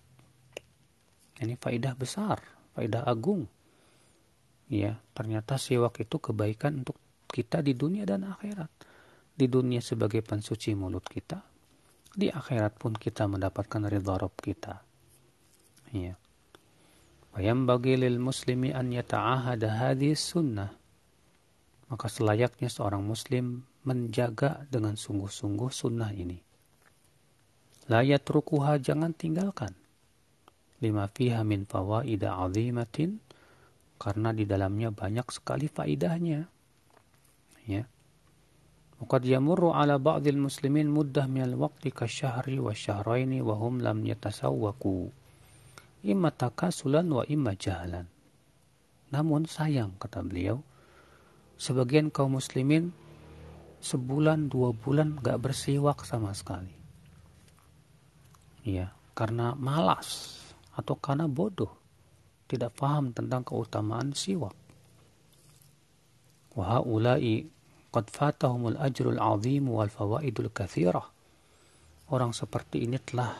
Ini 1.42 1.58
faidah 1.58 1.94
besar, 1.98 2.38
faidah 2.74 3.02
agung. 3.02 3.46
Ya, 4.72 4.96
ternyata 5.12 5.60
siwak 5.60 6.00
itu 6.00 6.16
kebaikan 6.16 6.80
untuk 6.80 6.96
kita 7.28 7.60
di 7.60 7.76
dunia 7.76 8.08
dan 8.08 8.24
akhirat. 8.24 8.72
Di 9.36 9.44
dunia 9.44 9.84
sebagai 9.84 10.24
pensuci 10.24 10.72
mulut 10.72 11.04
kita, 11.04 11.44
di 12.16 12.32
akhirat 12.32 12.80
pun 12.80 12.96
kita 12.96 13.28
mendapatkan 13.28 13.84
ridha 13.84 14.16
Rabb 14.16 14.32
kita. 14.40 14.80
Ya. 15.92 16.16
Bayam 17.36 17.68
bagi 17.68 18.00
lil 18.00 18.16
muslimi 18.16 18.72
an 18.72 18.88
yata'ahada 18.92 19.76
hadis 19.76 20.24
sunnah. 20.24 20.72
Maka 21.92 22.08
selayaknya 22.08 22.72
seorang 22.72 23.04
muslim 23.04 23.68
menjaga 23.84 24.64
dengan 24.72 24.96
sungguh-sungguh 24.96 25.68
sunnah 25.68 26.16
ini. 26.16 26.40
Layat 27.92 28.24
rukuha 28.24 28.80
jangan 28.80 29.12
tinggalkan 29.12 29.76
lima 30.82 31.06
fiha 31.06 31.46
min 31.46 31.62
fawaida 31.62 32.34
azimatin 32.42 33.22
karena 34.02 34.34
di 34.34 34.42
dalamnya 34.42 34.90
banyak 34.90 35.30
sekali 35.30 35.70
faidahnya. 35.70 36.50
Ya. 37.70 37.86
Waqad 38.98 39.22
yamurru 39.22 39.70
ala 39.70 40.02
ba'dil 40.02 40.42
muslimin 40.42 40.90
muddah 40.90 41.30
minal 41.30 41.54
waqti 41.54 41.94
kasyahri 41.94 42.58
wa 42.58 42.74
syahraini 42.74 43.38
wa 43.38 43.54
hum 43.54 43.78
lam 43.78 44.02
yatasawwaku. 44.02 45.06
Imma 46.02 46.34
takasulan 46.34 47.06
wa 47.14 47.22
imma. 47.30 47.54
Namun 49.14 49.46
sayang, 49.46 49.94
kata 50.02 50.26
beliau, 50.26 50.58
sebagian 51.54 52.10
kaum 52.10 52.42
muslimin 52.42 52.90
sebulan 53.78 54.50
dua 54.50 54.74
bulan 54.74 55.14
gak 55.22 55.38
bersiwak 55.38 56.02
sama 56.02 56.34
sekali. 56.34 56.74
Ya, 58.66 58.94
karena 59.14 59.54
malas 59.54 60.38
atau 60.74 60.98
karena 60.98 61.30
bodoh 61.30 61.81
tidak 62.46 62.76
paham 62.76 63.14
tentang 63.16 63.46
keutamaan 63.46 64.12
siwak. 64.12 64.52
Wahaulai 66.52 67.48
qad 67.88 68.06
fatahumul 68.12 68.76
ajrul 68.76 69.16
azim 69.16 69.72
wal 69.72 69.88
fawaidul 69.88 70.52
kathirah. 70.52 71.08
Orang 72.12 72.36
seperti 72.36 72.84
ini 72.84 73.00
telah 73.00 73.32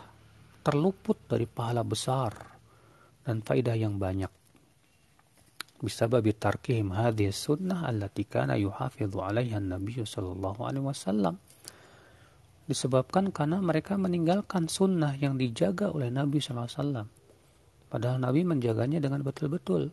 terluput 0.65 1.21
dari 1.29 1.45
pahala 1.45 1.85
besar 1.85 2.33
dan 3.25 3.45
faidah 3.45 3.77
yang 3.77 4.01
banyak. 4.01 4.33
Bisabab 5.83 6.25
tarkihim 6.39 6.95
hadhihi 6.95 7.35
sunnah 7.35 7.91
allati 7.91 8.23
kana 8.25 8.55
yuhafidhu 8.55 9.19
'alaiha 9.19 9.59
an-nabiy 9.59 10.07
sallallahu 10.07 10.63
alaihi 10.63 10.87
wasallam. 10.87 11.37
Disebabkan 12.71 13.35
karena 13.35 13.59
mereka 13.59 13.99
meninggalkan 13.99 14.71
sunnah 14.71 15.19
yang 15.19 15.37
dijaga 15.37 15.91
oleh 15.91 16.09
Nabi 16.09 16.39
sallallahu 16.39 16.71
alaihi 16.71 16.79
wasallam 16.79 17.09
Padahal 17.93 18.25
Nabi 18.25 18.41
menjaganya 18.41 19.05
dengan 19.05 19.21
betul-betul. 19.21 19.93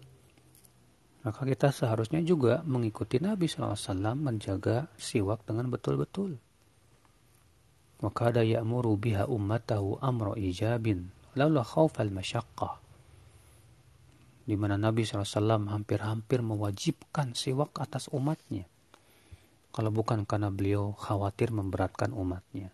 Maka 1.19 1.43
kita 1.43 1.75
seharusnya 1.75 2.23
juga 2.23 2.63
mengikuti 2.63 3.19
Nabi 3.19 3.51
SAW 3.51 4.15
menjaga 4.15 4.87
siwak 4.95 5.43
dengan 5.43 5.67
betul-betul. 5.67 6.39
Maka 7.99 8.31
ada 8.31 8.39
ya'muru 8.39 8.95
biha 8.95 9.27
ummatahu 9.27 9.99
amro 9.99 10.39
ijabin 10.39 11.11
laula 11.35 11.67
khawfal 11.67 12.07
masyaqqah. 12.07 12.79
Di 14.47 14.55
mana 14.55 14.79
Nabi 14.79 15.03
SAW 15.03 15.67
hampir-hampir 15.67 16.39
mewajibkan 16.39 17.35
siwak 17.35 17.83
atas 17.83 18.07
umatnya. 18.15 18.63
Kalau 19.75 19.91
bukan 19.91 20.23
karena 20.23 20.47
beliau 20.47 20.95
khawatir 20.95 21.51
memberatkan 21.51 22.15
umatnya. 22.15 22.71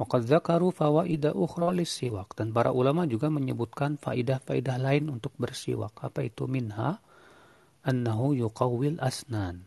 Waqad 0.00 0.24
dzakaru 0.24 0.72
fawaida 0.72 1.36
ukhra 1.36 1.76
siwak 1.84 2.32
dan 2.32 2.56
para 2.56 2.72
ulama 2.72 3.04
juga 3.04 3.28
menyebutkan 3.28 4.00
faidah-faidah 4.00 4.80
lain 4.80 5.12
untuk 5.12 5.36
bersiwak. 5.36 5.92
Apa 6.00 6.24
itu 6.24 6.48
minha? 6.48 6.96
Annahu 7.84 8.32
yuqawwil 8.32 8.96
asnan 8.96 9.60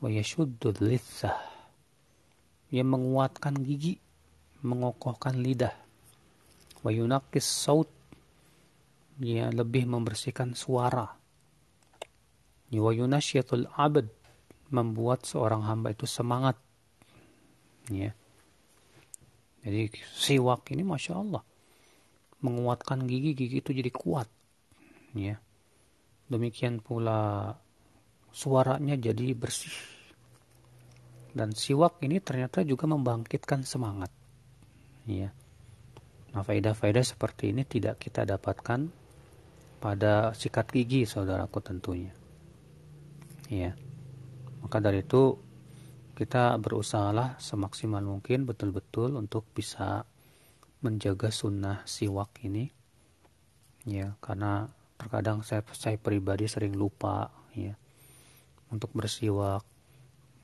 wa 0.00 0.08
yashuddu 0.08 0.72
litsah. 0.80 1.36
Yang 2.72 2.88
menguatkan 2.88 3.60
gigi, 3.60 4.00
mengokohkan 4.64 5.36
lidah. 5.36 5.76
Wa 6.80 6.88
yunaqqis 6.88 7.44
saut. 7.44 7.92
Ya 9.20 9.52
lebih 9.52 9.84
membersihkan 9.84 10.56
suara. 10.56 11.04
Wa 12.72 12.92
yunasyatul 12.96 13.68
abad 13.76 14.08
membuat 14.72 15.28
seorang 15.28 15.68
hamba 15.68 15.92
itu 15.92 16.08
semangat. 16.08 16.56
Ya 17.92 18.16
jadi 19.68 19.92
siwak 20.16 20.72
ini 20.72 20.82
masya 20.82 21.20
Allah 21.20 21.42
menguatkan 22.38 23.02
gigi, 23.06 23.34
gigi 23.34 23.58
itu 23.58 23.70
jadi 23.74 23.90
kuat. 23.90 24.28
Ya. 25.14 25.42
Demikian 26.30 26.78
pula 26.78 27.54
suaranya 28.30 28.94
jadi 28.94 29.34
bersih. 29.34 29.74
Dan 31.34 31.54
siwak 31.54 31.98
ini 32.02 32.22
ternyata 32.22 32.62
juga 32.62 32.86
membangkitkan 32.86 33.66
semangat. 33.66 34.10
Ya. 35.08 35.34
Nah, 36.34 36.44
faedah-faedah 36.44 37.04
seperti 37.04 37.50
ini 37.56 37.64
tidak 37.64 37.98
kita 37.98 38.28
dapatkan 38.28 38.92
pada 39.78 40.34
sikat 40.34 40.70
gigi 40.70 41.08
saudaraku 41.08 41.58
tentunya. 41.64 42.12
Ya. 43.48 43.74
Maka 44.60 44.78
dari 44.82 45.02
itu 45.02 45.40
kita 46.18 46.58
berusahalah 46.58 47.38
semaksimal 47.38 48.02
mungkin 48.02 48.42
betul-betul 48.42 49.14
untuk 49.14 49.46
bisa 49.54 50.02
menjaga 50.82 51.30
sunnah 51.30 51.86
siwak 51.86 52.34
ini. 52.42 52.74
Ya 53.86 54.18
karena 54.18 54.66
terkadang 54.98 55.46
saya 55.46 55.62
saya 55.70 55.94
pribadi 55.94 56.50
sering 56.50 56.74
lupa 56.74 57.30
ya 57.54 57.78
untuk 58.74 58.90
bersiwak. 58.98 59.62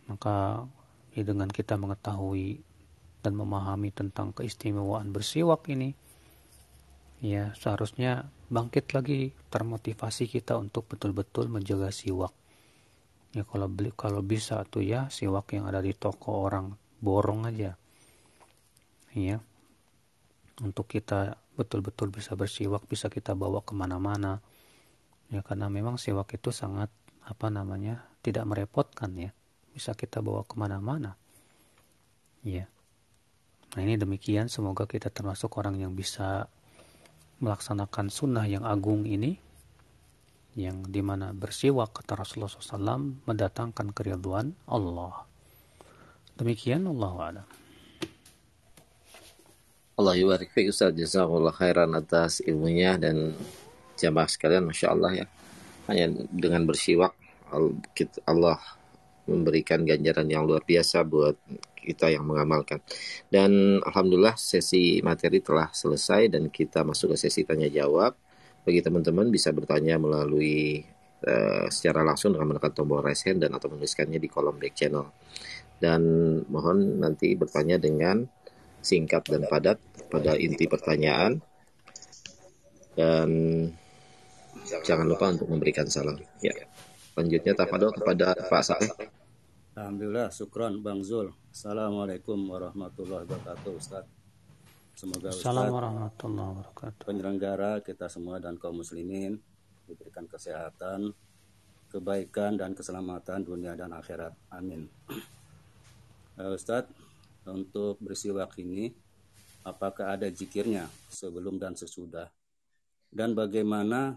Maka 0.06 0.62
ya 1.10 1.26
dengan 1.26 1.50
kita 1.50 1.74
mengetahui 1.74 2.62
dan 3.26 3.34
memahami 3.34 3.90
tentang 3.90 4.30
keistimewaan 4.30 5.10
bersiwak 5.10 5.66
ini 5.74 5.98
ya 7.24 7.56
seharusnya 7.56 8.28
bangkit 8.52 8.92
lagi 8.92 9.32
termotivasi 9.48 10.28
kita 10.28 10.60
untuk 10.60 10.84
betul-betul 10.92 11.48
menjaga 11.48 11.88
siwak 11.88 12.36
ya 13.34 13.42
kalau 13.42 13.66
beli 13.66 13.90
kalau 13.90 14.22
bisa 14.22 14.62
tuh 14.62 14.86
ya 14.86 15.10
siwak 15.10 15.50
yang 15.58 15.66
ada 15.66 15.82
di 15.82 15.90
toko 15.90 16.46
orang 16.46 16.70
borong 17.02 17.50
aja. 17.50 17.74
Ya 19.14 19.42
untuk 20.62 20.86
kita 20.86 21.34
betul-betul 21.58 22.14
bisa 22.14 22.38
bersiwak 22.38 22.86
bisa 22.86 23.10
kita 23.10 23.34
bawa 23.34 23.66
ke 23.66 23.74
mana-mana. 23.74 24.38
Ya 25.34 25.42
karena 25.42 25.66
memang 25.66 25.98
siwak 25.98 26.30
itu 26.30 26.54
sangat 26.54 26.94
apa 27.26 27.50
namanya 27.50 28.06
tidak 28.22 28.46
merepotkan 28.46 29.10
ya. 29.18 29.30
Bisa 29.74 29.98
kita 29.98 30.22
bawa 30.22 30.46
ke 30.46 30.54
mana-mana. 30.54 31.18
Ya 32.46 32.70
nah 33.74 33.82
ini 33.82 33.98
demikian 33.98 34.46
semoga 34.46 34.86
kita 34.86 35.10
termasuk 35.10 35.50
orang 35.58 35.82
yang 35.82 35.98
bisa 35.98 36.46
melaksanakan 37.42 38.06
sunnah 38.06 38.46
yang 38.46 38.62
agung 38.62 39.02
ini 39.02 39.42
yang 40.54 40.86
di 40.86 41.02
mana 41.02 41.34
bersiwak 41.34 41.98
kata 41.98 42.14
Rasulullah 42.14 42.50
SAW 42.50 43.26
mendatangkan 43.26 43.90
keriduan 43.90 44.54
Allah. 44.70 45.26
Demikian 46.38 46.86
Allah 46.86 47.14
a'lam. 47.18 47.46
Allah 49.94 50.14
yubarik 50.18 50.50
Ustaz 50.50 50.90
jazakallah 50.90 51.54
khairan 51.54 51.94
atas 51.94 52.42
ilmunya 52.42 52.98
dan 52.98 53.30
jamaah 53.94 54.26
sekalian 54.26 54.66
Masya 54.66 54.90
Allah 54.90 55.22
ya 55.22 55.26
hanya 55.86 56.10
dengan 56.34 56.66
bersiwak 56.66 57.14
Allah 58.26 58.58
memberikan 59.30 59.86
ganjaran 59.86 60.26
yang 60.26 60.50
luar 60.50 60.66
biasa 60.66 61.06
buat 61.06 61.38
kita 61.78 62.10
yang 62.10 62.26
mengamalkan 62.26 62.82
dan 63.30 63.78
Alhamdulillah 63.86 64.34
sesi 64.34 64.98
materi 64.98 65.38
telah 65.38 65.70
selesai 65.70 66.26
dan 66.26 66.50
kita 66.50 66.82
masuk 66.82 67.14
ke 67.14 67.16
sesi 67.30 67.46
tanya 67.46 67.70
jawab 67.70 68.18
bagi 68.64 68.80
teman-teman 68.80 69.28
bisa 69.28 69.52
bertanya 69.52 70.00
melalui 70.00 70.80
uh, 71.28 71.68
secara 71.68 72.00
langsung 72.00 72.32
dengan 72.32 72.56
menekan 72.56 72.72
tombol 72.72 73.04
raise 73.04 73.28
hand 73.28 73.44
dan 73.44 73.52
atau 73.52 73.68
menuliskannya 73.68 74.16
di 74.16 74.28
kolom 74.28 74.56
back 74.56 74.74
channel. 74.74 75.12
Dan 75.76 76.00
mohon 76.48 76.98
nanti 76.98 77.36
bertanya 77.36 77.76
dengan 77.76 78.24
singkat 78.80 79.28
dan 79.28 79.44
padat 79.44 79.76
pada 80.08 80.32
inti 80.40 80.64
pertanyaan. 80.64 81.44
Dan 82.94 83.28
jangan 84.64 85.04
lupa 85.04 85.28
untuk 85.28 85.50
memberikan 85.50 85.84
salam. 85.90 86.16
Ya. 86.40 86.54
Selanjutnya 87.12 87.52
tafadol 87.52 87.92
kepada 87.92 88.32
Pak 88.34 88.62
Saleh. 88.64 88.90
Alhamdulillah, 89.74 90.30
syukron 90.30 90.78
Bang 90.80 91.02
Zul. 91.02 91.34
Assalamualaikum 91.50 92.38
warahmatullahi 92.46 93.26
wabarakatuh 93.26 93.72
Ustaz. 93.74 94.13
Semoga 94.94 95.34
Assalamualaikum 95.34 95.74
warahmatullahi 95.74 96.48
wabarakatuh. 96.54 97.02
Penyelenggara 97.02 97.82
kita 97.82 98.06
semua 98.06 98.38
dan 98.38 98.54
kaum 98.54 98.78
muslimin 98.78 99.42
diberikan 99.90 100.22
kesehatan, 100.30 101.10
kebaikan 101.90 102.54
dan 102.54 102.78
keselamatan 102.78 103.42
dunia 103.42 103.74
dan 103.74 103.90
akhirat. 103.90 104.30
Amin. 104.54 104.86
Uh, 106.38 106.54
Ustadz, 106.58 106.94
untuk 107.42 107.98
bersiwak 107.98 108.54
ini, 108.62 108.94
apakah 109.66 110.14
ada 110.14 110.30
jikirnya 110.30 110.86
sebelum 111.10 111.58
dan 111.58 111.74
sesudah? 111.74 112.30
Dan 113.10 113.34
bagaimana 113.34 114.14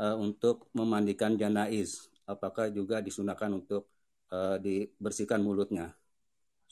uh, 0.00 0.16
untuk 0.16 0.64
memandikan 0.72 1.36
janaiz? 1.36 2.08
Apakah 2.24 2.72
juga 2.72 3.04
disunahkan 3.04 3.52
untuk 3.52 3.84
uh, 4.32 4.56
dibersihkan 4.56 5.44
mulutnya? 5.44 5.92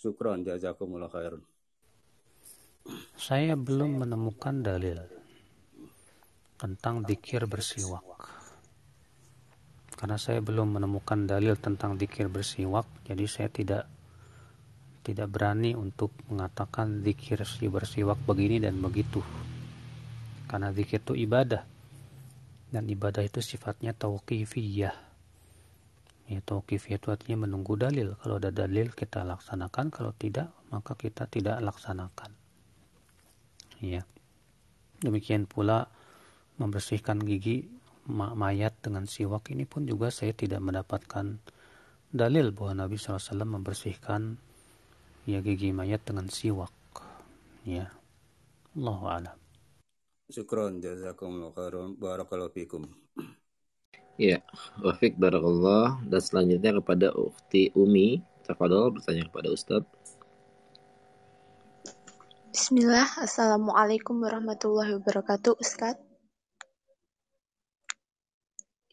Syukron, 0.00 0.48
jazakumullah 0.48 1.12
khairun. 1.12 1.51
Saya 3.22 3.54
belum 3.54 4.02
menemukan 4.02 4.66
dalil 4.66 4.98
tentang 6.58 7.06
dikir 7.06 7.46
bersiwak. 7.46 8.02
Karena 9.94 10.18
saya 10.18 10.42
belum 10.42 10.74
menemukan 10.74 11.30
dalil 11.30 11.54
tentang 11.54 11.94
dikir 11.94 12.26
bersiwak, 12.26 12.82
jadi 13.06 13.22
saya 13.30 13.46
tidak 13.46 13.86
tidak 15.06 15.30
berani 15.30 15.78
untuk 15.78 16.10
mengatakan 16.26 17.06
dikir 17.06 17.46
si 17.46 17.70
bersiwak 17.70 18.18
begini 18.26 18.58
dan 18.58 18.82
begitu. 18.82 19.22
Karena 20.50 20.74
dikir 20.74 20.98
itu 21.02 21.14
ibadah. 21.14 21.62
Dan 22.74 22.90
ibadah 22.90 23.22
itu 23.22 23.38
sifatnya 23.38 23.94
tauqifiyah. 23.94 24.96
Ya, 26.26 26.38
tauqifiyah 26.42 26.98
itu 26.98 27.14
artinya 27.14 27.46
menunggu 27.46 27.78
dalil. 27.78 28.18
Kalau 28.18 28.42
ada 28.42 28.50
dalil 28.50 28.90
kita 28.90 29.22
laksanakan, 29.22 29.94
kalau 29.94 30.10
tidak 30.18 30.50
maka 30.74 30.98
kita 30.98 31.30
tidak 31.30 31.62
laksanakan 31.62 32.41
ya 33.82 34.06
demikian 35.02 35.50
pula 35.50 35.90
membersihkan 36.62 37.18
gigi 37.18 37.66
mayat 38.08 38.74
dengan 38.82 39.06
siwak 39.06 39.50
ini 39.50 39.66
pun 39.66 39.86
juga 39.86 40.14
saya 40.14 40.30
tidak 40.34 40.62
mendapatkan 40.62 41.38
dalil 42.12 42.52
bahwa 42.52 42.86
Nabi 42.86 43.00
SAW 43.00 43.42
membersihkan 43.42 44.36
ya 45.24 45.38
gigi 45.40 45.70
mayat 45.70 46.02
dengan 46.02 46.26
siwak. 46.28 46.72
Ya. 47.62 47.94
Allah 48.72 49.00
alam. 49.06 49.38
Syukron 50.32 50.80
jazakumullah 50.80 51.52
khairan 51.52 51.94
barakallahu 52.00 52.52
fikum. 52.52 52.88
Ya, 54.20 54.44
wafik 54.80 55.16
barakallah. 55.16 56.00
Dan 56.08 56.20
selanjutnya 56.20 56.72
kepada 56.80 57.12
Ukti 57.16 57.72
Umi. 57.76 58.20
Tafadol 58.42 58.96
bertanya 58.96 59.28
kepada 59.28 59.48
Ustadz. 59.52 59.88
Bismillah, 62.52 63.08
Assalamualaikum 63.16 64.28
warahmatullahi 64.28 65.00
wabarakatuh, 65.00 65.56
Ustaz. 65.56 65.96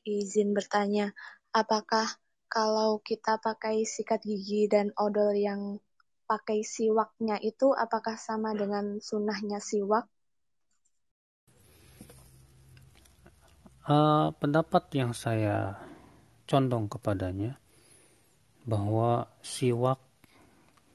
Izin 0.07 0.55
bertanya, 0.55 1.11
apakah 1.51 2.07
kalau 2.47 3.03
kita 3.03 3.35
pakai 3.35 3.83
sikat 3.83 4.23
gigi 4.23 4.71
dan 4.71 4.95
odol 4.95 5.35
yang 5.35 5.75
pakai 6.23 6.63
siwaknya 6.63 7.35
itu, 7.43 7.75
apakah 7.75 8.15
sama 8.15 8.55
dengan 8.55 9.03
sunnahnya 9.03 9.59
siwak? 9.59 10.07
Uh, 13.83 14.31
pendapat 14.39 14.87
yang 14.95 15.11
saya 15.11 15.75
condong 16.47 16.87
kepadanya 16.87 17.59
bahwa 18.63 19.27
siwak 19.43 19.99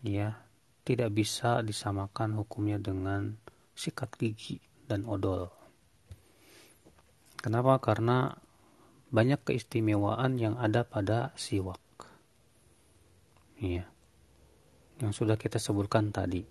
ya 0.01 0.44
tidak 0.85 1.11
bisa 1.17 1.65
disamakan 1.65 2.37
hukumnya 2.37 2.77
dengan 2.77 3.41
sikat 3.73 4.13
gigi 4.21 4.61
dan 4.85 5.09
odol. 5.09 5.49
Kenapa? 7.41 7.81
Karena 7.81 8.33
banyak 9.09 9.41
keistimewaan 9.49 10.37
yang 10.37 10.61
ada 10.61 10.85
pada 10.85 11.33
siwak. 11.41 11.81
Iya. 13.61 13.89
Yang 15.01 15.13
sudah 15.25 15.37
kita 15.41 15.57
sebutkan 15.57 16.13
tadi. 16.13 16.45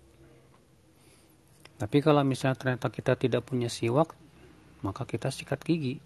Tapi 1.74 1.98
kalau 1.98 2.22
misalnya 2.22 2.58
ternyata 2.58 2.90
kita 2.90 3.18
tidak 3.18 3.42
punya 3.46 3.66
siwak, 3.66 4.14
maka 4.82 5.06
kita 5.06 5.30
sikat 5.30 5.62
gigi. 5.62 5.98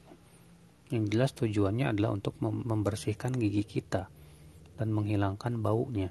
Yang 0.88 1.04
jelas 1.12 1.30
tujuannya 1.36 1.92
adalah 1.92 2.16
untuk 2.16 2.40
membersihkan 2.40 3.36
gigi 3.36 3.64
kita 3.68 4.08
dan 4.80 4.88
menghilangkan 4.92 5.60
baunya. 5.60 6.08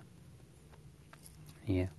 Iya. 1.65 1.89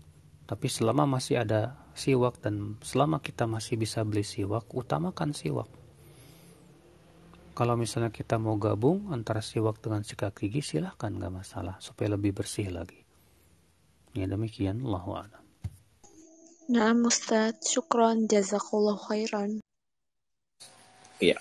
Tapi 0.49 0.67
selama 0.73 1.05
masih 1.05 1.45
ada 1.45 1.77
siwak 1.93 2.41
dan 2.41 2.81
selama 2.81 3.21
kita 3.21 3.45
masih 3.45 3.77
bisa 3.77 4.01
beli 4.01 4.25
siwak, 4.25 4.65
utamakan 4.73 5.37
siwak. 5.37 5.69
Kalau 7.53 7.77
misalnya 7.77 8.09
kita 8.09 8.41
mau 8.41 8.57
gabung 8.57 9.13
antara 9.13 9.45
siwak 9.45 9.85
dengan 9.85 10.01
sikat 10.01 10.33
gigi, 10.41 10.65
silahkan 10.65 11.13
nggak 11.13 11.35
masalah 11.45 11.77
supaya 11.85 12.17
lebih 12.17 12.33
bersih 12.33 12.73
lagi. 12.73 13.05
Ya 14.17 14.25
demikian, 14.25 14.81
Allahu 14.81 15.11
a'lam. 15.21 15.45
Nah, 16.73 16.97
Ustaz, 17.05 17.61
syukron 17.69 18.25
jazakallah 18.25 18.97
khairan. 18.97 19.61
Iya. 21.21 21.37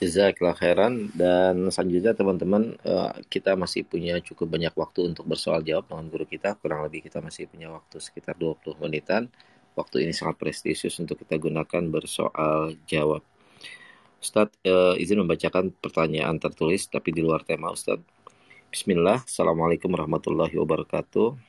Jazakallah 0.00 0.56
khairan 0.56 1.12
dan 1.12 1.68
selanjutnya 1.68 2.16
teman-teman 2.16 2.72
eh, 2.80 3.12
kita 3.28 3.52
masih 3.52 3.84
punya 3.84 4.16
cukup 4.24 4.48
banyak 4.56 4.72
waktu 4.72 5.12
untuk 5.12 5.28
bersoal 5.28 5.60
jawab 5.60 5.92
dengan 5.92 6.08
guru 6.08 6.24
kita 6.24 6.56
kurang 6.56 6.88
lebih 6.88 7.04
kita 7.04 7.20
masih 7.20 7.44
punya 7.52 7.68
waktu 7.68 8.00
sekitar 8.00 8.32
20 8.40 8.80
menitan 8.80 9.28
waktu 9.76 10.08
ini 10.08 10.16
sangat 10.16 10.40
prestisius 10.40 10.96
untuk 11.04 11.20
kita 11.20 11.36
gunakan 11.36 11.84
bersoal 11.92 12.80
jawab 12.88 13.20
Ustadz 14.20 14.52
uh, 14.68 15.00
izin 15.00 15.24
membacakan 15.24 15.72
pertanyaan 15.80 16.36
tertulis 16.36 16.84
tapi 16.92 17.08
di 17.08 17.24
luar 17.24 17.40
tema 17.40 17.72
Ustadz. 17.72 18.04
Bismillah, 18.68 19.24
Assalamualaikum 19.24 19.88
warahmatullahi 19.88 20.52
wabarakatuh. 20.60 21.40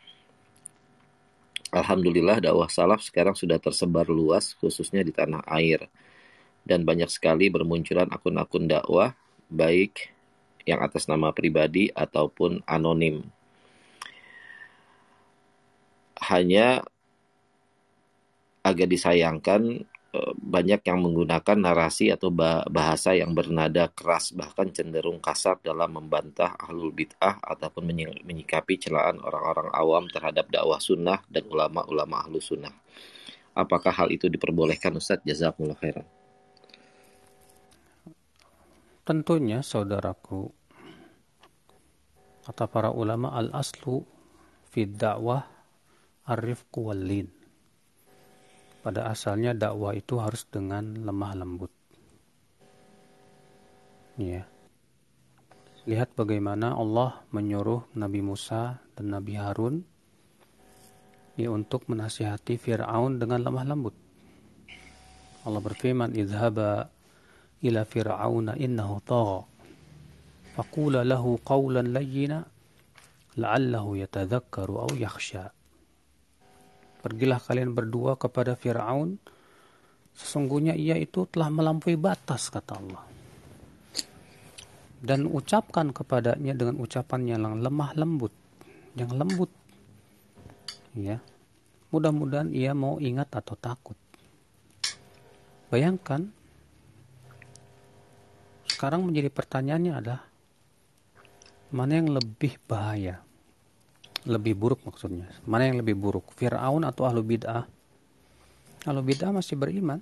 Alhamdulillah 1.76 2.40
dakwah 2.40 2.72
salaf 2.72 3.04
sekarang 3.04 3.36
sudah 3.36 3.60
tersebar 3.60 4.08
luas 4.08 4.56
khususnya 4.56 5.04
di 5.04 5.12
tanah 5.12 5.44
air. 5.52 5.92
Dan 6.62 6.86
banyak 6.86 7.10
sekali 7.10 7.50
bermunculan 7.50 8.10
akun-akun 8.10 8.70
dakwah 8.70 9.18
baik 9.50 10.14
yang 10.64 10.80
atas 10.80 11.10
nama 11.10 11.34
pribadi 11.34 11.90
ataupun 11.90 12.62
anonim. 12.70 13.26
Hanya 16.22 16.86
agak 18.62 18.94
disayangkan 18.94 19.90
Eh, 20.12 20.34
banyak 20.36 20.84
yang 20.84 21.00
menggunakan 21.08 21.56
narasi 21.56 22.12
atau 22.12 22.28
bahasa 22.68 23.16
yang 23.16 23.32
bernada 23.32 23.88
keras 23.88 24.36
bahkan 24.36 24.68
cenderung 24.68 25.24
kasar 25.24 25.56
dalam 25.64 25.88
membantah 25.88 26.52
ahlul 26.60 26.92
bid'ah 26.92 27.40
ataupun 27.40 27.88
menyikapi 28.28 28.76
celaan 28.76 29.24
orang-orang 29.24 29.72
awam 29.72 30.04
terhadap 30.12 30.52
dakwah 30.52 30.84
sunnah 30.84 31.24
dan 31.32 31.48
ulama-ulama 31.48 32.28
ahlu 32.28 32.44
sunnah. 32.44 32.76
Apakah 33.56 33.96
hal 33.96 34.12
itu 34.12 34.28
diperbolehkan 34.28 34.92
Ustaz? 35.00 35.24
Jazakumullah 35.24 35.80
khairan. 35.80 36.04
Tentunya 39.02 39.66
saudaraku 39.66 40.54
kata 42.42 42.66
para 42.70 42.90
ulama 42.94 43.34
al-aslu 43.34 44.06
fi 44.70 44.86
dakwah 44.86 45.46
walin 46.78 47.30
pada 48.82 49.10
asalnya 49.10 49.54
dakwah 49.54 49.94
itu 49.94 50.18
harus 50.18 50.46
dengan 50.50 51.06
lemah 51.06 51.34
lembut. 51.38 51.74
Ya. 54.18 54.46
Lihat 55.90 56.14
bagaimana 56.14 56.78
Allah 56.78 57.26
menyuruh 57.34 57.90
Nabi 57.98 58.22
Musa 58.22 58.82
dan 58.94 59.14
Nabi 59.18 59.34
Harun 59.34 59.82
ya, 61.38 61.50
untuk 61.50 61.90
menasihati 61.90 62.58
Fir'aun 62.58 63.18
dengan 63.18 63.42
lemah 63.50 63.66
lembut. 63.66 63.96
Allah 65.42 65.62
berfirman, 65.62 66.14
"Idhaba 66.14 66.90
ila 67.62 67.86
fir'auna 67.86 68.58
innahu 68.58 69.02
tagha." 69.06 69.42
Faqula 70.52 71.08
lahu 71.08 71.40
qawlan 71.40 71.96
layyina 71.96 72.44
la'allahu 73.40 73.96
yatadhakkaru 73.96 74.84
aw 74.84 74.92
yakhsha. 74.92 75.56
Pergilah 77.02 77.42
kalian 77.42 77.74
berdua 77.74 78.14
kepada 78.14 78.54
Fir'aun. 78.54 79.18
Sesungguhnya 80.14 80.78
ia 80.78 81.00
itu 81.00 81.26
telah 81.26 81.50
melampaui 81.50 81.98
batas, 81.98 82.54
kata 82.54 82.78
Allah. 82.78 83.04
Dan 85.02 85.26
ucapkan 85.26 85.90
kepadanya 85.90 86.54
dengan 86.54 86.78
ucapan 86.78 87.22
yang 87.26 87.42
lemah 87.58 87.98
lembut. 87.98 88.30
Yang 88.94 89.12
lembut. 89.18 89.52
Ya. 90.94 91.18
Mudah-mudahan 91.90 92.54
ia 92.54 92.78
mau 92.78 93.02
ingat 93.02 93.34
atau 93.34 93.58
takut. 93.58 93.98
Bayangkan, 95.74 96.30
sekarang 98.82 99.06
menjadi 99.06 99.30
pertanyaannya 99.30 99.94
adalah, 99.94 100.26
mana 101.70 102.02
yang 102.02 102.18
lebih 102.18 102.58
bahaya? 102.66 103.22
lebih 104.26 104.58
buruk 104.58 104.82
maksudnya. 104.86 105.30
Mana 105.46 105.70
yang 105.70 105.82
lebih 105.82 105.98
buruk? 105.98 106.34
Fir'aun 106.38 106.86
atau 106.86 107.06
ahlu 107.06 107.22
bid'ah? 107.26 107.66
Ahlu 108.86 109.02
bid'ah 109.06 109.34
masih 109.34 109.58
beriman. 109.58 110.02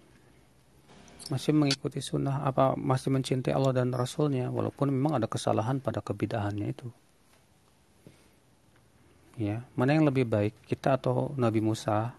Masih 1.32 1.52
mengikuti 1.56 2.04
sunnah 2.04 2.44
apa 2.44 2.76
masih 2.76 3.16
mencintai 3.16 3.56
Allah 3.56 3.72
dan 3.84 3.96
Rasulnya 3.96 4.52
walaupun 4.52 4.92
memang 4.92 5.20
ada 5.20 5.28
kesalahan 5.28 5.80
pada 5.80 6.04
kebidahannya 6.04 6.68
itu. 6.68 6.88
Ya 9.40 9.64
mana 9.80 9.96
yang 9.96 10.04
lebih 10.04 10.28
baik? 10.28 10.52
Kita 10.68 11.00
atau 11.00 11.32
Nabi 11.40 11.64
Musa? 11.64 12.12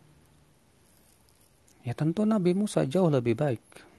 Ya 1.84 1.92
tentu 1.92 2.24
Nabi 2.24 2.56
Musa 2.56 2.88
jauh 2.88 3.12
lebih 3.12 3.36
baik 3.36 3.89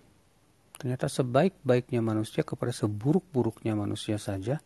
ternyata 0.81 1.05
sebaik-baiknya 1.05 2.01
manusia 2.01 2.41
kepada 2.41 2.73
seburuk-buruknya 2.73 3.77
manusia 3.77 4.17
saja 4.17 4.57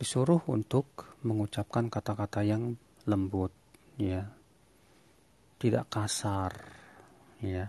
disuruh 0.00 0.40
untuk 0.48 1.12
mengucapkan 1.20 1.92
kata-kata 1.92 2.40
yang 2.40 2.80
lembut 3.04 3.52
ya. 4.00 4.24
Tidak 5.60 5.84
kasar 5.92 6.56
ya. 7.44 7.68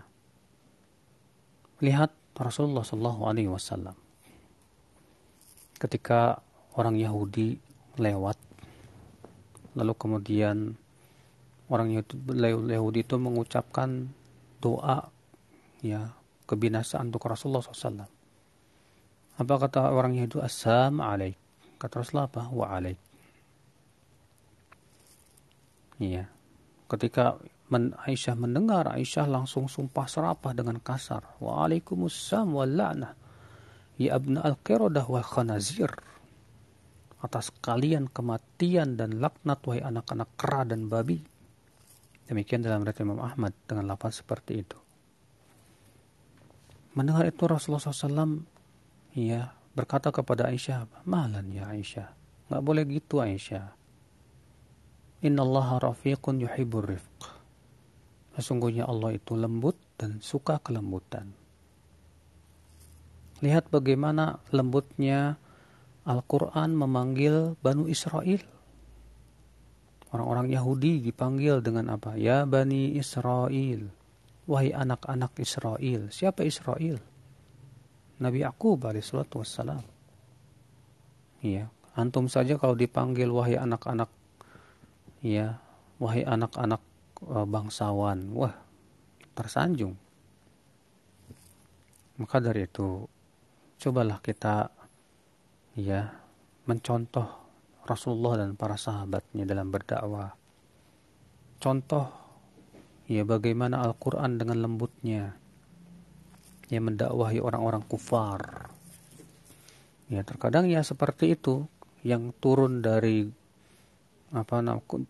Lihat 1.84 2.16
Rasulullah 2.32 2.80
Shallallahu 2.80 3.22
Alaihi 3.28 3.52
Wasallam. 3.52 3.96
Ketika 5.76 6.40
orang 6.80 6.96
Yahudi 6.96 7.60
lewat 8.00 8.40
lalu 9.76 9.92
kemudian 10.00 10.80
orang 11.68 11.92
Yahudi 12.72 13.04
itu 13.04 13.20
mengucapkan 13.20 14.08
doa 14.64 15.12
ya 15.84 16.17
kebinasaan 16.48 17.12
untuk 17.12 17.28
Rasulullah 17.28 17.60
SAW 17.60 18.08
apa 19.38 19.54
kata 19.54 19.92
orang 19.92 20.18
Yahudi 20.18 20.42
Assalamualaikum 20.42 21.48
Kata 21.78 22.02
Rasulullah 22.02 22.26
apa? 22.26 22.42
Wa 22.50 22.66
alaik. 22.74 22.98
Iya. 26.02 26.26
Ketika 26.90 27.38
men 27.70 27.94
Aisyah 27.94 28.34
mendengar, 28.34 28.90
Aisyah 28.90 29.30
langsung 29.30 29.70
sumpah 29.70 30.10
serapah 30.10 30.52
dengan 30.58 30.82
kasar. 30.82 31.22
Wa 31.38 31.70
la'nah. 31.70 33.14
Ya 33.98 34.18
abna 34.18 34.42
al-qirodah 34.42 35.06
wa 35.06 35.22
khanazir. 35.22 35.90
Atas 37.18 37.50
kalian 37.62 38.10
kematian 38.10 38.94
dan 38.94 39.18
laknat 39.18 39.58
wahai 39.66 39.82
anak-anak 39.82 40.30
kera 40.38 40.62
dan 40.66 40.86
babi. 40.86 41.18
Demikian 42.30 42.62
dalam 42.62 42.86
riwayat 42.86 43.02
Imam 43.02 43.18
Ahmad 43.22 43.54
dengan 43.66 43.90
lafaz 43.90 44.22
seperti 44.22 44.62
itu. 44.62 44.78
Mendengar 46.98 47.30
itu 47.30 47.46
Rasulullah 47.46 47.78
SAW 47.78 48.42
ya 49.14 49.54
berkata 49.78 50.10
kepada 50.10 50.50
Aisyah, 50.50 51.06
"Malan 51.06 51.46
ya 51.54 51.70
Aisyah, 51.70 52.10
nggak 52.50 52.62
boleh 52.66 52.82
gitu 52.90 53.22
Aisyah. 53.22 53.70
Inna 55.22 55.46
Allah 55.46 55.78
rafiqun 55.78 56.42
yuhibur 56.42 56.90
rifq. 56.90 57.30
Sesungguhnya 58.34 58.90
Allah 58.90 59.14
itu 59.14 59.38
lembut 59.38 59.78
dan 59.94 60.18
suka 60.18 60.58
kelembutan. 60.58 61.38
Lihat 63.46 63.70
bagaimana 63.70 64.42
lembutnya 64.50 65.38
Al-Quran 66.02 66.74
memanggil 66.74 67.54
Banu 67.62 67.86
Israel. 67.86 68.42
Orang-orang 70.10 70.50
Yahudi 70.50 70.98
dipanggil 70.98 71.62
dengan 71.62 71.94
apa? 71.94 72.18
Ya 72.18 72.42
Bani 72.42 72.98
Israel. 72.98 73.97
Wahai 74.48 74.72
anak-anak 74.72 75.36
Israel. 75.44 76.08
Siapa 76.08 76.40
Israel? 76.42 76.96
Nabi 78.18 78.42
Yakub 78.42 78.80
alaihissalatu 78.82 79.44
wassalam. 79.44 79.84
Iya, 81.38 81.70
antum 81.94 82.26
saja 82.26 82.58
kalau 82.58 82.74
dipanggil 82.74 83.30
wahai 83.30 83.54
anak-anak 83.54 84.10
ya, 85.22 85.62
wahai 86.02 86.26
anak-anak 86.26 86.82
uh, 87.22 87.46
bangsawan, 87.46 88.34
wah 88.34 88.58
tersanjung. 89.38 89.94
Maka 92.18 92.42
dari 92.42 92.66
itu 92.66 93.06
cobalah 93.78 94.18
kita 94.18 94.74
ya 95.78 96.10
mencontoh 96.66 97.46
Rasulullah 97.86 98.42
dan 98.42 98.58
para 98.58 98.74
sahabatnya 98.74 99.46
dalam 99.46 99.70
berdakwah. 99.70 100.34
Contoh 101.62 102.17
ya 103.08 103.24
bagaimana 103.24 103.82
Al-Quran 103.82 104.36
dengan 104.36 104.62
lembutnya? 104.62 105.34
Yang 106.68 106.84
mendakwahi 106.92 107.40
orang-orang 107.40 107.80
kufar. 107.88 108.68
Ya 110.12 110.20
terkadang 110.22 110.68
ya 110.68 110.84
seperti 110.84 111.32
itu. 111.32 111.64
Yang 112.04 112.36
turun 112.38 112.84
dari 112.84 113.26
apa 114.28 114.60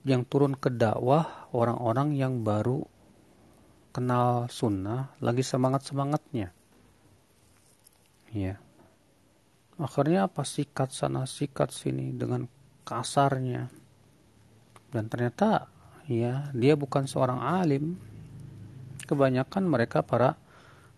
yang 0.06 0.22
turun 0.30 0.54
ke 0.54 0.70
dakwah 0.70 1.50
orang-orang 1.50 2.14
yang 2.14 2.46
baru 2.46 2.86
kenal 3.90 4.46
sunnah 4.46 5.10
lagi 5.18 5.42
semangat 5.42 5.82
semangatnya 5.90 6.54
ya. 8.32 8.60
Akhirnya 9.78 10.26
apa? 10.26 10.42
Sikat 10.42 10.90
sana 10.90 11.24
sikat 11.24 11.70
sini 11.70 12.10
dengan 12.10 12.50
kasarnya. 12.82 13.70
Dan 14.90 15.06
ternyata 15.06 15.70
ya 16.08 16.50
dia 16.56 16.74
bukan 16.74 17.04
seorang 17.04 17.38
alim. 17.38 17.94
Kebanyakan 19.08 19.64
mereka 19.64 20.04
para 20.04 20.36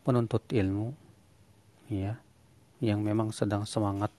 penuntut 0.02 0.42
ilmu 0.50 0.90
ya 1.86 2.18
yang 2.82 3.04
memang 3.04 3.30
sedang 3.30 3.68
semangat 3.68 4.10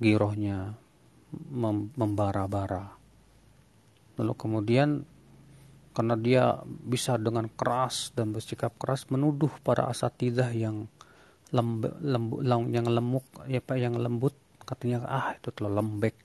girohnya 0.00 0.74
membara-bara. 1.94 2.92
Lalu 4.18 4.34
kemudian 4.36 5.06
karena 5.96 6.16
dia 6.16 6.44
bisa 6.64 7.16
dengan 7.16 7.48
keras 7.48 8.12
dan 8.12 8.36
bersikap 8.36 8.74
keras 8.76 9.08
menuduh 9.08 9.50
para 9.64 9.88
asatidah 9.88 10.52
yang 10.52 10.88
lembu, 11.52 11.88
lembu, 12.00 12.36
yang 12.68 12.88
lemuk 12.88 13.24
ya 13.48 13.60
pak 13.64 13.76
yang 13.80 13.96
lembut. 13.96 14.36
Katanya 14.64 15.08
ah 15.08 15.32
itu 15.36 15.48
terlalu 15.54 15.74
lembek. 15.80 16.16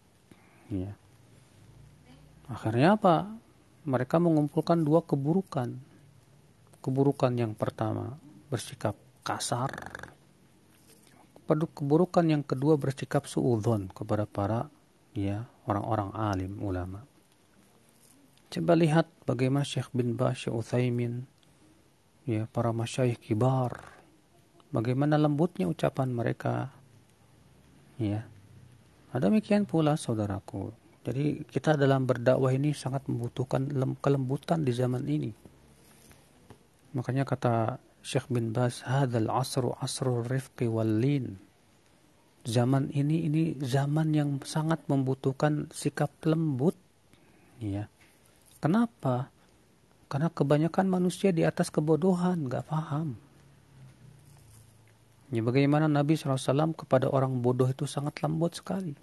Ya 0.73 0.91
akhirnya 2.45 2.93
apa 2.97 3.44
mereka 3.85 4.19
mengumpulkan 4.19 4.81
dua 4.81 5.05
keburukan 5.05 5.77
keburukan 6.81 7.33
yang 7.37 7.53
pertama 7.53 8.17
bersikap 8.51 8.97
kasar 9.21 9.71
keburukan 11.45 12.25
yang 12.25 12.41
kedua 12.41 12.75
bersikap 12.75 13.29
suudzon 13.29 13.93
kepada 13.93 14.25
para 14.25 14.67
ya 15.13 15.45
orang-orang 15.69 16.09
alim 16.17 16.57
ulama 16.61 17.05
Coba 18.55 18.71
lihat 18.77 19.11
bagaimana 19.27 19.67
Syekh 19.67 19.91
bin 19.91 20.15
Bas, 20.15 20.39
Syekh 20.39 20.55
Uthaymin, 20.55 21.27
ya, 22.23 22.47
para 22.47 22.71
masyayikh 22.71 23.19
kibar. 23.19 23.83
Bagaimana 24.71 25.19
lembutnya 25.19 25.67
ucapan 25.67 26.15
mereka. 26.15 26.71
Ya. 27.99 28.23
Ada 29.11 29.27
demikian 29.27 29.67
pula 29.67 29.99
saudaraku. 29.99 30.71
Jadi 31.05 31.45
kita 31.45 31.77
dalam 31.77 32.09
berdakwah 32.09 32.49
ini 32.49 32.73
sangat 32.73 33.05
membutuhkan 33.05 33.69
kelembutan 34.01 34.65
di 34.65 34.73
zaman 34.73 35.05
ini. 35.05 35.31
Makanya 36.97 37.29
kata 37.29 37.77
Syekh 38.01 38.25
bin 38.33 38.49
Bas, 38.49 38.81
"Hadzal 38.81 39.29
asru 39.29 39.77
asru 39.77 40.25
rifqi 40.25 40.65
wal 40.65 40.89
lin." 40.89 41.37
Zaman 42.45 42.89
ini 42.93 43.25
ini 43.25 43.43
zaman 43.61 44.13
yang 44.13 44.41
sangat 44.45 44.81
membutuhkan 44.85 45.69
sikap 45.73 46.13
lembut, 46.25 46.77
ya 47.57 47.89
Kenapa? 48.65 49.29
Karena 50.09 50.33
kebanyakan 50.33 50.89
manusia 50.89 51.29
di 51.29 51.45
atas 51.45 51.69
kebodohan, 51.69 52.49
nggak 52.49 52.65
paham. 52.65 53.13
Ya, 55.29 55.45
bagaimana 55.45 55.85
Nabi 55.85 56.17
SAW 56.17 56.73
kepada 56.73 57.05
orang 57.13 57.45
bodoh 57.45 57.69
itu 57.69 57.85
sangat 57.85 58.25
lembut 58.25 58.57
sekali. 58.57 58.97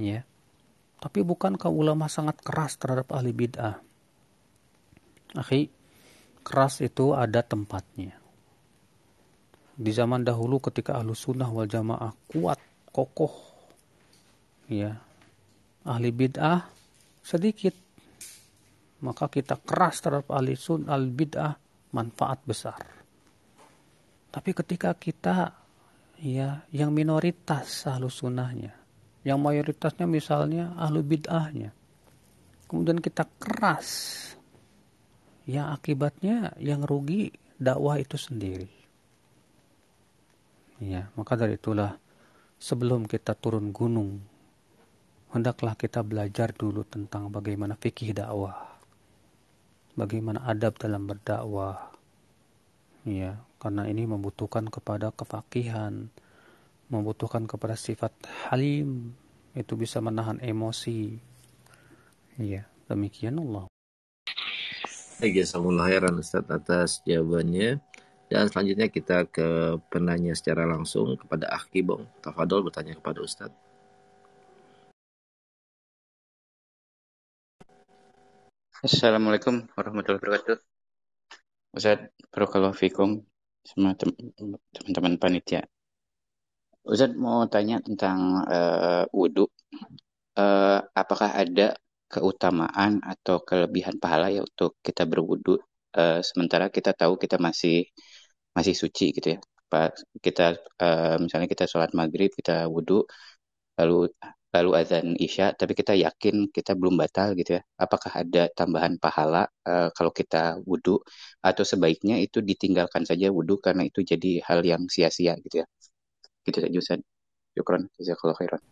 Ya. 0.00 0.24
Tapi 1.02 1.20
bukankah 1.26 1.68
ulama 1.68 2.06
sangat 2.06 2.38
keras 2.40 2.78
terhadap 2.78 3.10
ahli 3.10 3.34
bid'ah? 3.34 3.76
Akhi, 5.36 5.66
keras 6.46 6.84
itu 6.84 7.16
ada 7.16 7.42
tempatnya. 7.42 8.14
Di 9.72 9.90
zaman 9.90 10.22
dahulu 10.22 10.62
ketika 10.62 11.00
ahlu 11.00 11.16
sunnah 11.16 11.50
wal 11.50 11.66
jamaah 11.66 12.12
kuat, 12.30 12.60
kokoh, 12.94 13.34
ya, 14.70 14.94
ahli 15.82 16.10
bid'ah 16.14 16.70
sedikit 17.22 17.74
maka 19.02 19.26
kita 19.26 19.58
keras 19.62 20.02
terhadap 20.02 20.30
ahli 20.30 20.54
sun 20.54 20.86
al 20.86 21.10
bid'ah 21.10 21.54
manfaat 21.94 22.42
besar 22.46 22.78
tapi 24.30 24.50
ketika 24.54 24.94
kita 24.94 25.54
ya 26.22 26.62
yang 26.70 26.90
minoritas 26.94 27.86
ahlu 27.90 28.06
sunnahnya 28.06 28.81
yang 29.22 29.38
mayoritasnya 29.38 30.06
misalnya 30.06 30.74
ahlu 30.78 31.02
bid'ahnya 31.02 31.70
kemudian 32.66 32.98
kita 32.98 33.26
keras 33.38 34.18
yang 35.46 35.74
akibatnya 35.74 36.54
yang 36.58 36.82
rugi 36.82 37.34
dakwah 37.58 37.98
itu 37.98 38.18
sendiri 38.18 38.70
ya 40.82 41.10
maka 41.14 41.38
dari 41.38 41.58
itulah 41.58 41.94
sebelum 42.58 43.06
kita 43.06 43.34
turun 43.38 43.70
gunung 43.70 44.32
hendaklah 45.32 45.72
kita 45.74 46.04
belajar 46.04 46.52
dulu 46.52 46.84
tentang 46.84 47.32
bagaimana 47.32 47.74
fikih 47.74 48.12
dakwah. 48.12 48.76
Bagaimana 49.96 50.44
adab 50.44 50.76
dalam 50.76 51.08
berdakwah. 51.08 51.92
Ya, 53.08 53.40
karena 53.58 53.88
ini 53.88 54.06
membutuhkan 54.06 54.68
kepada 54.70 55.10
kefakihan, 55.10 56.12
membutuhkan 56.92 57.48
kepada 57.48 57.72
sifat 57.72 58.12
halim, 58.52 59.16
itu 59.56 59.72
bisa 59.80 60.04
menahan 60.04 60.36
emosi. 60.44 61.16
Ya, 62.36 62.68
demikian 62.84 63.40
Allah. 63.40 63.64
Baik, 65.16 65.48
khairan 65.48 66.20
Ustaz 66.20 66.44
atas 66.52 67.00
jawabannya. 67.08 67.80
Dan 68.32 68.48
selanjutnya 68.48 68.88
kita 68.88 69.28
ke 69.28 69.76
penanya 69.92 70.32
secara 70.32 70.64
langsung 70.64 71.16
kepada 71.20 71.52
Akibong. 71.52 72.08
Tafadol 72.24 72.64
bertanya 72.64 72.96
kepada 72.96 73.20
Ustaz. 73.20 73.52
Assalamualaikum 78.82 79.68
warahmatullahi 79.78 80.18
wabarakatuh. 80.18 80.58
Ustaz, 81.76 82.08
Barakallahu 82.32 82.76
Fikum 82.76 83.22
sama 83.62 83.94
teman-teman 83.94 85.20
panitia. 85.20 85.68
Ustaz 86.90 87.10
mau 87.24 87.46
tanya 87.52 87.76
tentang 87.86 88.18
uh, 88.54 89.04
wudhu. 89.14 89.46
Uh, 90.34 90.78
apakah 91.00 91.30
ada 91.42 91.76
keutamaan 92.12 92.92
atau 93.12 93.36
kelebihan 93.48 93.96
pahala 94.02 94.26
ya 94.34 94.40
untuk 94.48 94.70
kita 94.86 95.02
berwudhu 95.10 95.60
uh, 95.98 96.18
sementara 96.28 96.66
kita 96.76 96.90
tahu 97.00 97.14
kita 97.22 97.36
masih 97.46 97.86
masih 98.56 98.74
suci 98.82 99.04
gitu 99.16 99.28
ya. 99.36 99.38
Pak 99.72 99.88
kita 100.24 100.42
uh, 100.82 101.16
misalnya 101.22 101.48
kita 101.54 101.64
sholat 101.70 101.90
maghrib 102.00 102.30
kita 102.38 102.66
wudhu 102.74 103.06
lalu 103.78 104.10
lalu 104.52 104.70
azan 104.80 105.06
isya 105.16 105.46
tapi 105.60 105.72
kita 105.72 105.92
yakin 105.96 106.52
kita 106.56 106.72
belum 106.76 106.94
batal 107.00 107.32
gitu 107.40 107.56
ya 107.56 107.62
apakah 107.84 108.12
ada 108.22 108.42
tambahan 108.58 108.94
pahala 109.00 109.48
uh, 109.64 109.88
kalau 109.96 110.12
kita 110.12 110.60
wudhu 110.68 111.00
atau 111.40 111.64
sebaiknya 111.64 112.20
itu 112.20 112.38
ditinggalkan 112.44 113.02
saja 113.08 113.32
wudhu 113.32 113.56
karena 113.64 113.82
itu 113.88 114.00
jadi 114.04 114.44
hal 114.44 114.60
yang 114.60 114.82
sia-sia 114.92 115.32
gitu 115.40 115.64
ya 115.64 115.66
gitu 116.46 116.58
saja 116.62 116.78
Ustaz 116.78 117.00
Syukran 117.52 117.88
jazakallahu 117.98 118.38
khairan 118.38 118.62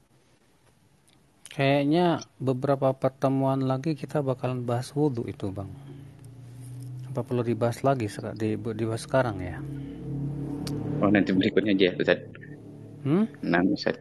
Kayaknya 1.51 2.23
beberapa 2.39 2.95
pertemuan 2.95 3.67
lagi 3.67 3.99
kita 3.99 4.23
bakalan 4.23 4.63
bahas 4.63 4.95
wudhu 4.95 5.27
itu 5.27 5.51
bang. 5.51 5.67
Apa 7.11 7.27
perlu 7.27 7.43
dibahas 7.43 7.83
lagi 7.83 8.07
di 8.39 8.55
dibahas 8.55 9.03
sekarang 9.03 9.43
ya? 9.43 9.59
Oh 11.03 11.11
nanti 11.11 11.35
berikutnya 11.35 11.75
aja 11.75 11.91
Ustaz. 11.99 12.23
Hmm? 13.03 13.27
Nah 13.43 13.67
Ustaz 13.67 13.99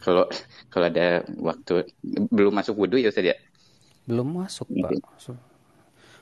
kalau 0.00 0.24
kalau 0.72 0.88
ada 0.88 1.24
waktu 1.40 1.88
belum 2.28 2.56
masuk 2.56 2.76
wudhu 2.76 3.00
ya 3.00 3.08
Ustaz 3.08 3.24
ya? 3.24 3.36
Belum 4.08 4.42
masuk, 4.42 4.66
Pak. 4.68 4.96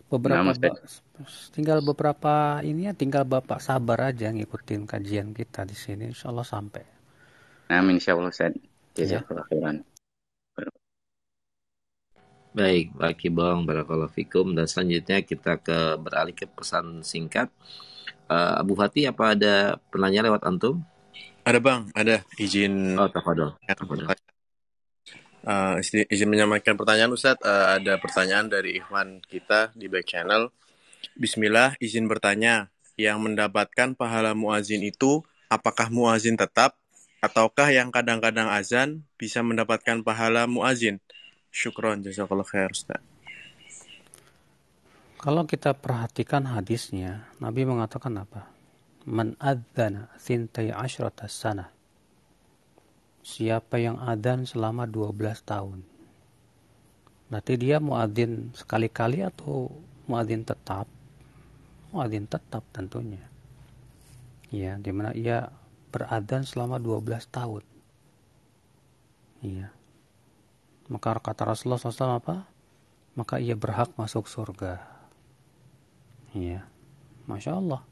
Beberapa 0.08 0.40
nah, 0.40 0.72
tinggal 1.52 1.84
beberapa 1.84 2.64
ini 2.64 2.88
ya 2.88 2.96
tinggal 2.96 3.28
Bapak 3.28 3.60
sabar 3.60 4.08
aja 4.08 4.32
ngikutin 4.32 4.88
kajian 4.88 5.36
kita 5.36 5.68
di 5.68 5.76
sini 5.76 6.08
insya 6.08 6.32
Allah 6.32 6.48
sampai. 6.48 6.84
Amin 7.68 8.00
insya 8.00 8.16
Allah 8.16 8.32
Ustaz. 8.32 8.56
Ya. 8.96 9.20
Baik, 12.56 12.96
Pak 12.96 13.14
Kibong, 13.20 13.68
Barakallahu 13.68 14.10
Fikum. 14.10 14.56
Dan 14.56 14.64
selanjutnya 14.64 15.20
kita 15.22 15.60
ke 15.60 16.00
beralih 16.00 16.32
ke 16.32 16.48
pesan 16.48 17.04
singkat. 17.04 17.52
Uh, 18.26 18.58
Abu 18.58 18.74
Fatih, 18.74 19.12
apa 19.12 19.36
ada 19.36 19.76
penanya 19.92 20.24
lewat 20.24 20.42
Antum? 20.48 20.80
Ada 21.44 21.60
bang, 21.60 21.88
ada 21.92 22.24
izin. 22.40 22.96
Oh, 22.96 23.06
tafadol. 23.06 23.54
Uh, 25.48 25.80
izin 25.80 26.28
menyampaikan 26.28 26.76
pertanyaan 26.76 27.08
Ustadz. 27.16 27.40
Uh, 27.40 27.80
ada 27.80 27.96
pertanyaan 27.96 28.52
dari 28.52 28.76
Ikhwan 28.76 29.24
kita 29.24 29.72
di 29.72 29.88
back 29.88 30.04
channel. 30.04 30.52
Bismillah, 31.16 31.72
izin 31.80 32.04
bertanya. 32.04 32.68
Yang 33.00 33.16
mendapatkan 33.24 33.96
pahala 33.96 34.36
muazin 34.36 34.84
itu 34.84 35.24
apakah 35.48 35.88
muazin 35.88 36.36
tetap 36.36 36.76
ataukah 37.24 37.72
yang 37.72 37.88
kadang-kadang 37.88 38.52
azan 38.52 39.08
bisa 39.16 39.40
mendapatkan 39.40 40.04
pahala 40.04 40.44
muazin? 40.44 41.00
Syukron, 41.48 42.04
jazakallah 42.04 42.44
khair 42.44 42.68
Ustaz. 42.68 43.00
Kalau 45.16 45.48
kita 45.48 45.72
perhatikan 45.72 46.44
hadisnya, 46.44 47.24
Nabi 47.40 47.64
mengatakan 47.64 48.20
apa? 48.20 48.52
Man 49.08 49.34
adzana 49.40 50.12
sintai 50.20 50.68
asyrata 50.68 51.24
sana. 51.24 51.77
Siapa 53.28 53.76
yang 53.76 54.00
adzan 54.00 54.48
selama 54.48 54.88
12 54.88 55.12
tahun. 55.44 55.84
Berarti 57.28 57.60
dia 57.60 57.76
muadzin 57.76 58.56
sekali-kali 58.56 59.20
atau 59.20 59.68
muadzin 60.08 60.48
tetap? 60.48 60.88
Muadzin 61.92 62.24
tetap 62.24 62.64
tentunya. 62.72 63.20
Ya, 64.48 64.80
di 64.80 64.88
mana 64.96 65.12
ia 65.12 65.52
beradzan 65.92 66.48
selama 66.48 66.80
12 66.80 67.28
tahun. 67.28 67.60
Iya. 69.44 69.76
Maka 70.88 71.20
kata 71.20 71.52
Rasulullah 71.52 71.76
SAW 71.76 72.16
apa? 72.16 72.48
Maka 73.12 73.36
ia 73.44 73.52
berhak 73.52 73.92
masuk 74.00 74.24
surga. 74.24 74.80
Iya. 76.32 76.64
Masya 77.28 77.60
Allah. 77.60 77.84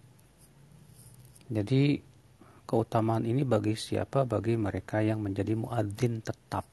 Jadi 1.52 2.00
keutamaan 2.66 3.24
ini 3.24 3.46
bagi 3.46 3.78
siapa? 3.78 4.26
Bagi 4.26 4.58
mereka 4.58 5.00
yang 5.00 5.22
menjadi 5.22 5.54
muadzin 5.54 6.20
tetap. 6.20 6.66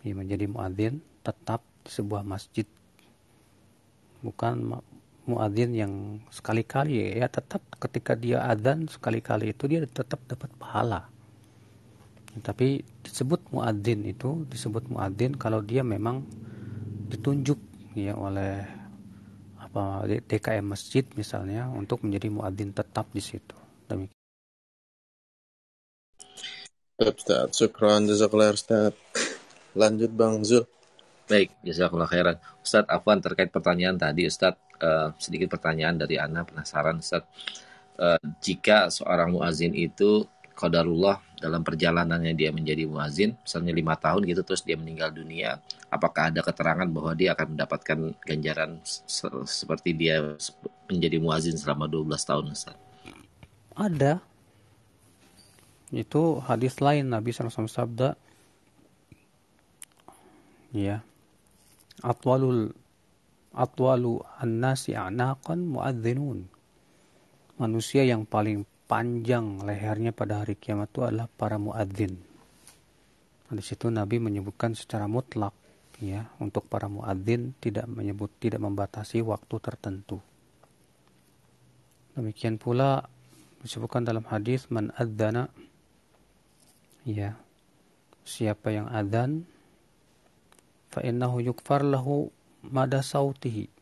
Ya, 0.00 0.14
menjadi 0.16 0.46
muadzin 0.48 1.02
tetap 1.20 1.60
di 1.84 1.90
sebuah 1.92 2.24
masjid. 2.24 2.64
Bukan 4.24 4.80
muadzin 5.28 5.70
yang 5.76 5.92
sekali-kali 6.32 7.20
ya 7.20 7.28
tetap 7.28 7.62
ketika 7.78 8.16
dia 8.16 8.42
adzan 8.46 8.88
sekali-kali 8.90 9.52
itu 9.52 9.68
dia 9.70 9.84
tetap 9.86 10.18
dapat 10.26 10.50
pahala 10.58 11.06
tapi 12.38 12.86
disebut 13.02 13.50
muadzin 13.50 14.06
itu 14.06 14.46
disebut 14.46 14.86
muadzin 14.86 15.34
kalau 15.34 15.58
dia 15.62 15.82
memang 15.82 16.22
ditunjuk 17.10 17.58
ya 17.98 18.14
oleh 18.14 18.62
apa 19.58 20.06
DKM 20.06 20.62
masjid 20.62 21.02
misalnya 21.18 21.66
untuk 21.74 22.06
menjadi 22.06 22.30
muadzin 22.30 22.70
tetap 22.70 23.10
di 23.10 23.18
situ. 23.18 23.54
Demikian. 23.90 24.19
Ustaz, 27.00 27.56
syukran 27.56 28.04
jazakallah 28.04 28.52
Ustaz. 28.52 28.92
Lanjut 29.72 30.12
Bang 30.12 30.44
Zul. 30.44 30.68
Baik, 31.24 31.48
jazakallah 31.64 32.04
khairan. 32.04 32.36
Ustaz, 32.60 32.84
Afwan 32.92 33.24
terkait 33.24 33.48
pertanyaan 33.48 33.96
tadi 33.96 34.28
Ustaz, 34.28 34.60
uh, 34.84 35.08
sedikit 35.16 35.56
pertanyaan 35.56 35.96
dari 35.96 36.20
Ana 36.20 36.44
penasaran 36.44 37.00
Ustaz. 37.00 37.24
Uh, 37.96 38.20
jika 38.44 38.92
seorang 38.92 39.32
muazin 39.32 39.72
itu 39.72 40.28
qadarullah 40.52 41.24
dalam 41.40 41.64
perjalanannya 41.64 42.36
dia 42.36 42.52
menjadi 42.52 42.84
muazin, 42.84 43.32
misalnya 43.32 43.72
lima 43.72 43.96
tahun 43.96 44.28
gitu 44.28 44.44
terus 44.44 44.60
dia 44.60 44.76
meninggal 44.76 45.08
dunia, 45.08 45.56
apakah 45.88 46.28
ada 46.28 46.44
keterangan 46.44 46.84
bahwa 46.84 47.16
dia 47.16 47.32
akan 47.32 47.56
mendapatkan 47.56 47.98
ganjaran 48.28 48.76
se 48.84 49.24
seperti 49.48 49.96
dia 49.96 50.36
menjadi 50.84 51.16
muazin 51.16 51.56
selama 51.56 51.88
12 51.88 52.12
tahun 52.28 52.52
Ustaz? 52.52 52.76
Ada. 53.72 54.29
Itu 55.90 56.38
hadis 56.42 56.78
lain 56.78 57.10
Nabi 57.10 57.34
SAW 57.34 57.66
sabda 57.66 58.14
ya 60.70 61.02
atwalul 61.98 62.70
atwalu 63.50 64.22
an-nasi 64.38 64.94
a'naqan 64.94 65.66
muadzinun 65.66 66.46
manusia 67.58 68.06
yang 68.06 68.24
paling 68.24 68.64
panjang 68.88 69.60
lehernya 69.62 70.10
pada 70.10 70.42
hari 70.42 70.58
kiamat 70.58 70.90
itu 70.90 71.06
adalah 71.06 71.30
para 71.30 71.60
muadzin. 71.62 72.18
Di 73.50 73.62
situ 73.62 73.86
Nabi 73.86 74.18
menyebutkan 74.18 74.74
secara 74.74 75.06
mutlak 75.06 75.54
ya 76.02 76.26
untuk 76.40 76.66
para 76.66 76.90
muadzin 76.90 77.52
tidak 77.62 77.86
menyebut 77.86 78.32
tidak 78.42 78.58
membatasi 78.64 79.20
waktu 79.22 79.54
tertentu. 79.62 80.18
Demikian 82.16 82.58
pula 82.58 83.06
disebutkan 83.62 84.02
dalam 84.02 84.26
hadis 84.26 84.66
man 84.72 84.90
adzana 84.96 85.52
ya 87.04 87.36
siapa 88.24 88.70
yang 88.70 88.86
adzan 88.92 89.48
fa 90.92 91.00
innahu 91.02 91.40
yukfar 91.40 91.82
lahu 91.86 92.28
mada 92.66 93.00
sautihi 93.00 93.80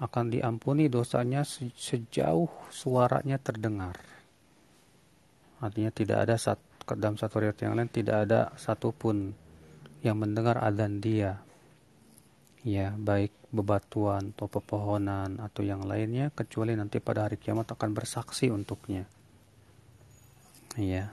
akan 0.00 0.32
diampuni 0.32 0.88
dosanya 0.88 1.44
sejauh 1.44 2.48
suaranya 2.72 3.36
terdengar. 3.36 4.00
Artinya 5.60 5.92
tidak 5.92 6.24
ada 6.24 6.40
satu, 6.40 6.96
dalam 6.96 7.20
satu 7.20 7.44
riwayat 7.44 7.60
yang 7.60 7.76
lain 7.76 7.92
tidak 7.92 8.16
ada 8.24 8.48
satupun 8.56 9.36
yang 10.00 10.16
mendengar 10.16 10.56
adzan 10.56 11.04
dia. 11.04 11.44
Ya, 12.64 12.96
baik 12.96 13.32
bebatuan 13.52 14.32
atau 14.36 14.48
pepohonan 14.48 15.36
atau 15.36 15.60
yang 15.64 15.84
lainnya 15.84 16.32
kecuali 16.32 16.72
nanti 16.72 16.96
pada 17.00 17.28
hari 17.28 17.36
kiamat 17.36 17.68
akan 17.68 17.92
bersaksi 17.92 18.48
untuknya. 18.48 19.04
Ya, 20.80 21.12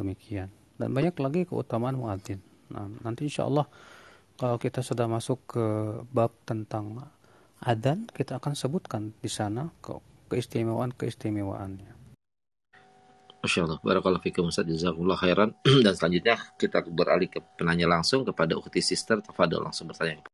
demikian. 0.00 0.48
Dan 0.80 0.96
banyak 0.96 1.14
lagi 1.20 1.44
keutamaan 1.44 2.00
muadzin. 2.00 2.40
Nah, 2.72 2.88
nanti 3.04 3.28
insya 3.28 3.44
Allah 3.44 3.68
kalau 4.40 4.56
kita 4.56 4.80
sudah 4.80 5.04
masuk 5.04 5.44
ke 5.52 5.64
bab 6.08 6.32
tentang 6.48 6.96
adan 7.60 8.08
kita 8.08 8.40
akan 8.40 8.56
sebutkan 8.56 9.12
di 9.20 9.28
sana 9.28 9.68
ke 9.84 9.92
keistimewaan-keistimewaannya. 10.32 12.00
Masya 13.40 13.60
Allah, 13.64 13.80
Barakallahu 13.80 14.20
fikum 14.20 14.52
Ustaz, 14.52 14.68
Jazakumullah 14.68 15.16
khairan. 15.16 15.56
Dan 15.84 15.92
selanjutnya 15.96 16.36
kita 16.60 16.84
beralih 16.88 17.28
ke 17.28 17.40
penanya 17.56 17.88
langsung 17.88 18.24
kepada 18.24 18.56
Ukti 18.56 18.84
Sister, 18.84 19.20
Tafadol 19.24 19.64
langsung 19.64 19.88
bertanya. 19.88 20.24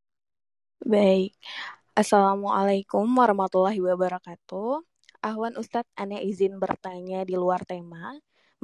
Baik, 0.82 1.34
Assalamualaikum 1.94 3.06
warahmatullahi 3.06 3.78
wabarakatuh. 3.78 4.84
Ahwan 5.22 5.56
Ustadz, 5.56 5.90
Ane 5.96 6.22
izin 6.22 6.60
bertanya 6.60 7.24
di 7.24 7.34
luar 7.34 7.64
tema 7.64 8.14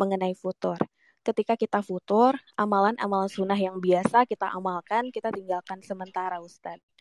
mengenai 0.03 0.35
futur. 0.43 0.79
Ketika 1.23 1.55
kita 1.55 1.81
futur, 1.87 2.35
amalan-amalan 2.59 3.31
sunnah 3.31 3.59
yang 3.67 3.79
biasa 3.79 4.27
kita 4.27 4.47
amalkan, 4.59 5.15
kita 5.15 5.31
tinggalkan 5.31 5.79
sementara 5.87 6.43
Ustadz 6.43 6.93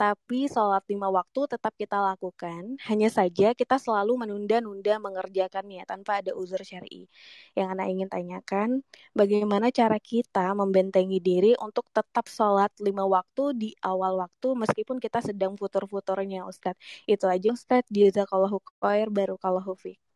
tapi 0.00 0.48
sholat 0.48 0.80
lima 0.88 1.12
waktu 1.12 1.40
tetap 1.52 1.72
kita 1.76 2.00
lakukan. 2.00 2.80
Hanya 2.88 3.12
saja 3.12 3.52
kita 3.52 3.76
selalu 3.76 4.24
menunda-nunda 4.24 4.96
mengerjakannya 4.96 5.84
tanpa 5.84 6.24
ada 6.24 6.32
uzur 6.32 6.64
syari. 6.64 7.04
Yang 7.52 7.68
anak 7.76 7.86
ingin 7.92 8.08
tanyakan, 8.08 8.68
bagaimana 9.12 9.68
cara 9.68 10.00
kita 10.00 10.56
membentengi 10.56 11.20
diri 11.20 11.52
untuk 11.60 11.84
tetap 11.92 12.32
sholat 12.32 12.72
lima 12.80 13.04
waktu 13.04 13.44
di 13.52 13.70
awal 13.84 14.24
waktu 14.24 14.48
meskipun 14.56 14.96
kita 15.04 15.20
sedang 15.20 15.52
futur-futurnya 15.60 16.48
Ustadz. 16.48 16.80
Itu 17.04 17.28
aja 17.28 17.52
Ustadz. 17.52 17.92
Jazakallahu 17.92 18.56
khair 18.80 19.12
barukallahu 19.12 19.76
fiqh. 19.76 20.09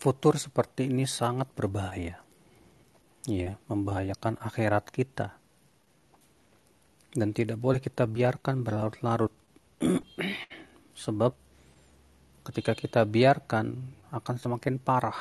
Futur 0.00 0.40
seperti 0.40 0.88
ini 0.88 1.04
sangat 1.04 1.52
berbahaya. 1.52 2.24
Ya, 3.28 3.60
membahayakan 3.68 4.40
akhirat 4.40 4.88
kita. 4.88 5.36
Dan 7.12 7.36
tidak 7.36 7.60
boleh 7.60 7.84
kita 7.84 8.08
biarkan 8.08 8.64
berlarut-larut. 8.64 9.28
Sebab 11.04 11.36
ketika 12.48 12.72
kita 12.72 13.04
biarkan 13.04 13.76
akan 14.08 14.36
semakin 14.40 14.80
parah. 14.80 15.20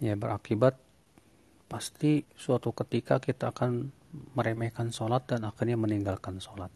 Ya 0.00 0.16
berakibat 0.16 0.80
pasti 1.68 2.24
suatu 2.40 2.72
ketika 2.72 3.20
kita 3.20 3.52
akan 3.52 3.92
meremehkan 4.32 4.96
sholat 4.96 5.28
dan 5.28 5.44
akhirnya 5.44 5.76
meninggalkan 5.76 6.40
sholat. 6.40 6.72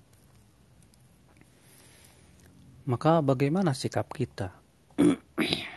Maka 2.84 3.24
bagaimana 3.24 3.72
sikap 3.72 4.12
kita 4.12 4.52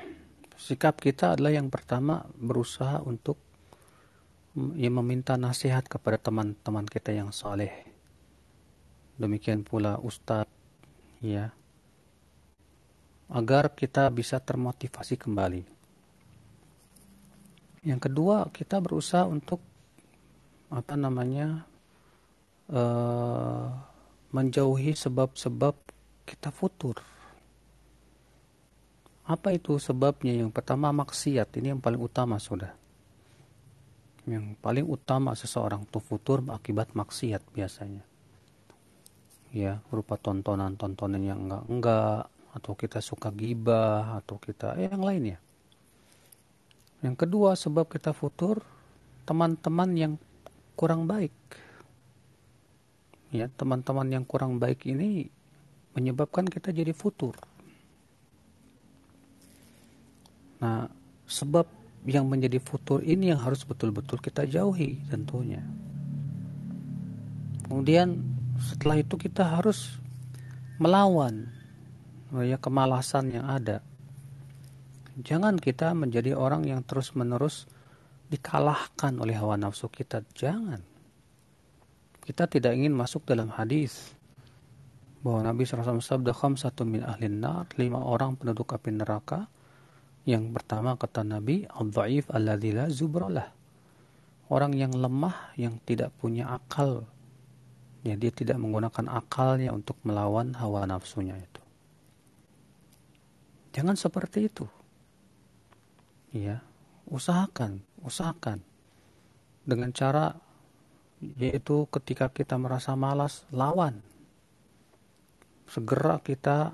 sikap 0.71 1.03
kita 1.03 1.35
adalah 1.35 1.51
yang 1.51 1.67
pertama 1.67 2.23
berusaha 2.39 3.03
untuk 3.03 3.35
yang 4.55 5.03
meminta 5.03 5.35
nasihat 5.35 5.83
kepada 5.83 6.15
teman-teman 6.15 6.87
kita 6.87 7.11
yang 7.11 7.35
soleh. 7.35 7.71
Demikian 9.19 9.67
pula 9.67 9.99
ustadz, 9.99 10.47
ya, 11.19 11.51
agar 13.27 13.75
kita 13.75 14.07
bisa 14.15 14.39
termotivasi 14.39 15.19
kembali. 15.19 15.63
Yang 17.83 18.01
kedua, 18.07 18.47
kita 18.55 18.79
berusaha 18.79 19.27
untuk 19.27 19.59
apa 20.71 20.95
namanya 20.95 21.67
uh, 22.71 23.75
menjauhi 24.31 24.95
sebab-sebab 24.95 25.75
kita 26.23 26.47
futur. 26.55 27.10
Apa 29.31 29.55
itu 29.55 29.79
sebabnya? 29.79 30.35
Yang 30.35 30.51
pertama 30.51 30.91
maksiat, 30.91 31.55
ini 31.55 31.71
yang 31.71 31.79
paling 31.79 32.01
utama 32.03 32.35
sudah 32.35 32.75
yang 34.29 34.53
paling 34.61 34.85
utama 34.85 35.33
seseorang 35.33 35.81
itu 35.81 35.97
futur 35.97 36.45
akibat 36.53 36.93
maksiat 36.93 37.41
biasanya. 37.57 38.05
Ya 39.49 39.81
berupa 39.89 40.13
tontonan-tontonan 40.21 41.25
yang 41.25 41.49
enggak-enggak 41.49 42.29
atau 42.53 42.73
kita 42.77 43.01
suka 43.01 43.33
gibah 43.33 44.21
atau 44.21 44.37
kita 44.37 44.77
eh, 44.77 44.93
yang 44.93 45.01
lainnya 45.01 45.41
yang 47.01 47.17
kedua 47.17 47.57
sebab 47.57 47.89
kita 47.89 48.13
futur 48.13 48.61
teman-teman 49.25 49.89
yang 49.97 50.13
kurang 50.77 51.09
baik. 51.09 51.33
Ya 53.33 53.49
teman-teman 53.49 54.05
yang 54.13 54.21
kurang 54.21 54.61
baik 54.61 54.85
ini 54.85 55.25
menyebabkan 55.97 56.45
kita 56.45 56.69
jadi 56.69 56.93
futur. 56.93 57.33
Nah, 60.61 60.85
sebab 61.25 61.65
yang 62.05 62.25
menjadi 62.25 62.57
futur 62.61 63.01
ini 63.01 63.29
yang 63.29 63.41
harus 63.41 63.61
betul-betul 63.65 64.17
kita 64.21 64.45
jauhi 64.45 65.01
tentunya. 65.09 65.61
Kemudian 67.65 68.21
setelah 68.61 69.01
itu 69.01 69.17
kita 69.17 69.57
harus 69.57 69.97
melawan 70.81 71.49
ya 72.41 72.57
kemalasan 72.57 73.33
yang 73.33 73.45
ada. 73.45 73.85
Jangan 75.21 75.59
kita 75.59 75.93
menjadi 75.93 76.33
orang 76.33 76.65
yang 76.65 76.81
terus-menerus 76.81 77.67
dikalahkan 78.31 79.19
oleh 79.19 79.35
hawa 79.35 79.59
nafsu 79.59 79.91
kita. 79.91 80.23
Jangan. 80.33 80.79
Kita 82.23 82.47
tidak 82.47 82.73
ingin 82.79 82.95
masuk 82.95 83.27
dalam 83.27 83.51
hadis 83.51 84.15
bahwa 85.21 85.45
Nabi 85.45 85.67
SAW 85.67 86.01
sabda 86.01 86.33
satu 86.33 86.87
min 86.87 87.05
ahlin 87.05 87.43
nar, 87.43 87.69
lima 87.75 87.99
orang 88.01 88.39
penduduk 88.39 88.73
api 88.73 88.89
neraka. 88.95 89.45
Yang 90.31 90.55
pertama 90.55 90.95
kata 90.95 91.27
Nabi, 91.27 91.67
al-dha'if 91.67 92.31
alladzi 92.31 92.71
la 92.71 92.87
zubralah. 92.87 93.51
Orang 94.47 94.79
yang 94.79 94.95
lemah, 94.95 95.51
yang 95.59 95.75
tidak 95.83 96.15
punya 96.23 96.47
akal. 96.47 97.03
Ya, 98.07 98.15
dia 98.15 98.31
tidak 98.31 98.55
menggunakan 98.55 99.11
akalnya 99.11 99.75
untuk 99.75 99.99
melawan 100.07 100.55
hawa 100.55 100.87
nafsunya 100.87 101.35
itu. 101.35 101.61
Jangan 103.75 103.99
seperti 103.99 104.47
itu. 104.47 104.65
Ya, 106.31 106.63
usahakan, 107.11 107.83
usahakan. 107.99 108.63
Dengan 109.67 109.91
cara 109.91 110.39
yaitu 111.21 111.85
ketika 111.91 112.31
kita 112.33 112.57
merasa 112.57 112.97
malas 112.97 113.45
lawan 113.53 114.01
segera 115.69 116.17
kita 116.19 116.73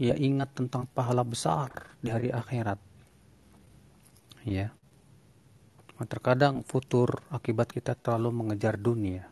ya 0.00 0.16
ingat 0.16 0.52
tentang 0.56 0.88
pahala 0.92 1.24
besar 1.24 1.92
di 2.00 2.08
hari 2.12 2.32
akhirat 2.32 2.78
ya 4.46 4.72
terkadang 6.02 6.66
futur 6.66 7.22
akibat 7.30 7.70
kita 7.70 7.94
terlalu 7.94 8.42
mengejar 8.42 8.74
dunia 8.74 9.22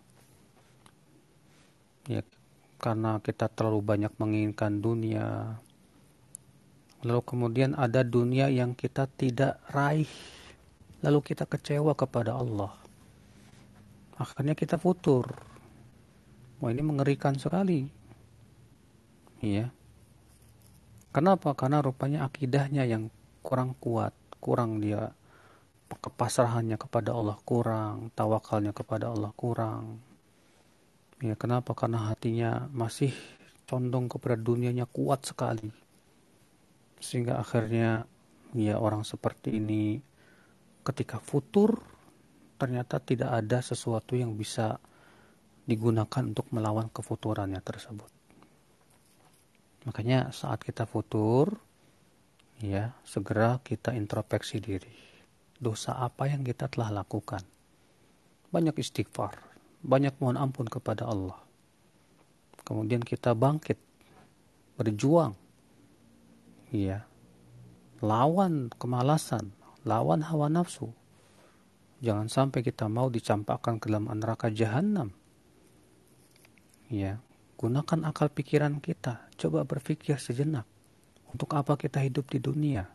ya 2.07 2.23
karena 2.79 3.19
kita 3.19 3.51
terlalu 3.51 3.83
banyak 3.83 4.13
menginginkan 4.23 4.79
dunia 4.79 5.59
lalu 7.03 7.23
kemudian 7.27 7.75
ada 7.75 8.07
dunia 8.07 8.47
yang 8.47 8.79
kita 8.79 9.11
tidak 9.11 9.59
raih 9.75 10.07
lalu 11.03 11.19
kita 11.27 11.43
kecewa 11.43 11.99
kepada 11.99 12.39
Allah 12.39 12.81
akhirnya 14.21 14.53
kita 14.53 14.77
futur. 14.77 15.25
Wah 16.61 16.69
ini 16.69 16.85
mengerikan 16.85 17.41
sekali. 17.41 17.89
Iya. 19.41 19.73
Kenapa? 21.11 21.59
Karena 21.59 21.83
rupanya 21.83 22.31
akidahnya 22.31 22.87
yang 22.87 23.11
kurang 23.43 23.75
kuat, 23.83 24.15
kurang 24.39 24.79
dia 24.79 25.11
kepasrahannya 25.91 26.79
kepada 26.79 27.11
Allah 27.11 27.35
kurang, 27.43 28.15
tawakalnya 28.15 28.71
kepada 28.71 29.11
Allah 29.11 29.35
kurang. 29.35 29.99
Ya, 31.19 31.35
kenapa? 31.35 31.75
Karena 31.75 32.07
hatinya 32.07 32.71
masih 32.71 33.11
condong 33.67 34.07
kepada 34.07 34.39
dunianya 34.39 34.87
kuat 34.87 35.27
sekali. 35.27 35.75
Sehingga 37.03 37.43
akhirnya 37.43 38.07
ya 38.55 38.79
orang 38.79 39.03
seperti 39.03 39.59
ini 39.59 39.99
ketika 40.87 41.19
futur 41.19 41.83
ternyata 42.55 43.03
tidak 43.03 43.35
ada 43.35 43.59
sesuatu 43.65 44.15
yang 44.15 44.39
bisa 44.39 44.79
digunakan 45.67 46.23
untuk 46.23 46.47
melawan 46.55 46.87
kefuturannya 46.93 47.59
tersebut. 47.63 48.20
Makanya 49.91 50.31
saat 50.31 50.63
kita 50.63 50.87
futur, 50.87 51.59
ya 52.63 52.95
segera 53.03 53.59
kita 53.59 53.91
introspeksi 53.91 54.63
diri. 54.63 54.95
Dosa 55.59 55.99
apa 55.99 56.31
yang 56.31 56.47
kita 56.47 56.71
telah 56.71 56.95
lakukan? 57.03 57.43
Banyak 58.55 58.79
istighfar, 58.79 59.35
banyak 59.83 60.15
mohon 60.23 60.39
ampun 60.39 60.71
kepada 60.71 61.11
Allah. 61.11 61.43
Kemudian 62.63 63.03
kita 63.03 63.35
bangkit, 63.35 63.83
berjuang, 64.79 65.35
ya, 66.71 67.03
lawan 67.99 68.71
kemalasan, 68.79 69.51
lawan 69.83 70.23
hawa 70.23 70.47
nafsu, 70.47 70.95
Jangan 72.01 72.33
sampai 72.33 72.65
kita 72.65 72.89
mau 72.89 73.13
dicampakkan 73.13 73.77
ke 73.77 73.93
dalam 73.93 74.09
neraka 74.09 74.49
jahanam. 74.49 75.13
Ya, 76.89 77.21
gunakan 77.61 78.09
akal 78.09 78.33
pikiran 78.33 78.81
kita. 78.81 79.29
Coba 79.37 79.69
berpikir 79.69 80.17
sejenak. 80.17 80.65
Untuk 81.29 81.53
apa 81.53 81.77
kita 81.77 82.01
hidup 82.01 82.33
di 82.33 82.41
dunia? 82.41 82.89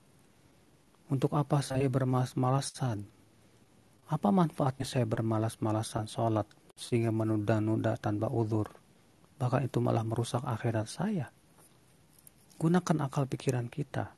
Untuk 1.05 1.37
apa 1.37 1.61
saya 1.61 1.85
bermalas-malasan? 1.85 3.05
Apa 4.09 4.33
manfaatnya 4.33 4.89
saya 4.89 5.05
bermalas-malasan 5.05 6.09
sholat 6.09 6.49
sehingga 6.73 7.13
menunda-nunda 7.13 7.93
tanpa 8.01 8.33
uzur? 8.33 8.65
Bahkan 9.37 9.69
itu 9.69 9.77
malah 9.85 10.01
merusak 10.01 10.41
akhirat 10.41 10.89
saya. 10.89 11.29
Gunakan 12.57 13.05
akal 13.05 13.29
pikiran 13.29 13.69
kita 13.69 14.17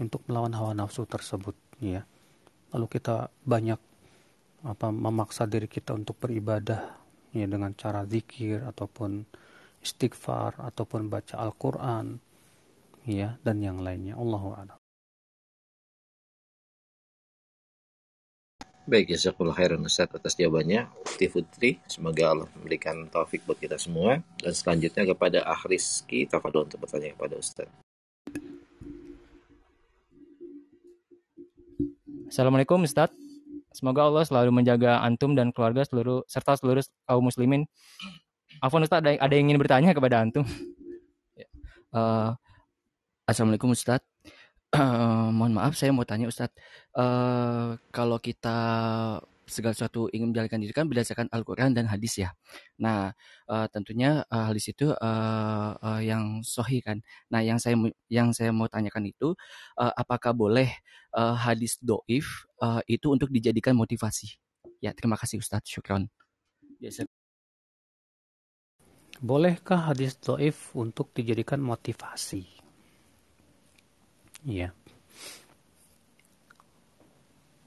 untuk 0.00 0.24
melawan 0.32 0.56
hawa 0.56 0.72
nafsu 0.72 1.04
tersebut, 1.04 1.52
ya. 1.84 2.08
Lalu 2.72 2.86
kita 2.88 3.28
banyak 3.44 3.80
apa 4.64 4.88
memaksa 4.88 5.44
diri 5.44 5.68
kita 5.68 5.92
untuk 5.92 6.16
beribadah 6.16 6.96
ya 7.36 7.46
dengan 7.46 7.76
cara 7.76 8.08
zikir 8.08 8.64
ataupun 8.64 9.28
istighfar 9.82 10.58
ataupun 10.58 11.06
baca 11.10 11.38
Al-Qur'an 11.38 12.18
ya 13.08 13.38
dan 13.40 13.62
yang 13.62 13.80
lainnya 13.80 14.18
Allahu 14.18 14.54
a'lam. 14.54 14.78
Baik, 18.88 19.12
jazakallah 19.12 19.52
khairan 19.52 19.84
Ustaz 19.84 20.08
atas 20.08 20.32
jawabannya. 20.32 20.88
Ukti 21.04 21.28
Putri, 21.28 21.76
semoga 21.84 22.32
Allah 22.32 22.48
memberikan 22.56 23.04
taufik 23.12 23.44
buat 23.44 23.60
kita 23.60 23.76
semua. 23.76 24.24
Dan 24.40 24.56
selanjutnya 24.56 25.04
kepada 25.12 25.44
Akhriski, 25.44 26.24
tafadol 26.24 26.64
untuk 26.64 26.80
bertanya 26.80 27.12
kepada 27.12 27.36
Ustaz. 27.36 27.68
Assalamualaikum 32.32 32.80
Ustaz. 32.80 33.12
Semoga 33.76 34.08
Allah 34.08 34.24
selalu 34.24 34.56
menjaga 34.56 35.04
antum 35.04 35.36
dan 35.36 35.52
keluarga 35.52 35.84
seluruh 35.84 36.24
serta 36.24 36.56
seluruh 36.56 36.80
kaum 37.04 37.28
muslimin. 37.28 37.68
Afwan 38.58 38.82
Ustaz, 38.82 38.98
ada, 38.98 39.14
ada 39.14 39.34
yang 39.34 39.50
ingin 39.50 39.60
bertanya 39.60 39.94
kepada 39.94 40.18
antum? 40.18 40.42
Uh, 41.94 42.34
Assalamualaikum 43.22 43.70
Ustaz. 43.70 44.02
Uh, 44.74 45.30
mohon 45.36 45.54
maaf, 45.54 45.78
saya 45.78 45.94
mau 45.94 46.02
tanya 46.02 46.26
Ustaz. 46.26 46.50
Uh, 46.90 47.78
kalau 47.94 48.18
kita 48.18 48.58
segala 49.48 49.72
sesuatu 49.72 50.12
ingin 50.12 50.34
menjalankan 50.34 50.60
diri 50.60 50.74
kan 50.76 50.84
berdasarkan 50.90 51.30
Al-Quran 51.32 51.72
dan 51.72 51.88
hadis 51.88 52.20
ya. 52.20 52.34
Nah, 52.82 53.14
uh, 53.48 53.66
tentunya 53.70 54.26
uh, 54.28 54.50
hadis 54.52 54.74
itu 54.74 54.92
uh, 54.92 55.72
uh, 55.78 56.00
yang 56.02 56.42
sohi 56.42 56.82
kan. 56.82 57.00
Nah, 57.30 57.40
yang 57.40 57.62
saya 57.62 57.78
yang 58.10 58.34
saya 58.34 58.50
mau 58.50 58.66
tanyakan 58.66 59.08
itu, 59.08 59.38
uh, 59.78 59.92
apakah 59.94 60.34
boleh 60.34 60.68
uh, 61.14 61.38
hadis 61.38 61.78
doif 61.80 62.44
uh, 62.60 62.82
itu 62.90 63.06
untuk 63.08 63.30
dijadikan 63.30 63.78
motivasi? 63.78 64.36
Ya, 64.82 64.90
terima 64.92 65.14
kasih 65.14 65.40
Ustadz. 65.40 65.70
Syukron. 65.70 66.10
Biasa. 66.82 67.17
Bolehkah 69.18 69.90
hadis 69.90 70.14
doif 70.22 70.70
untuk 70.78 71.10
dijadikan 71.10 71.58
motivasi? 71.58 72.46
Iya. 74.46 74.70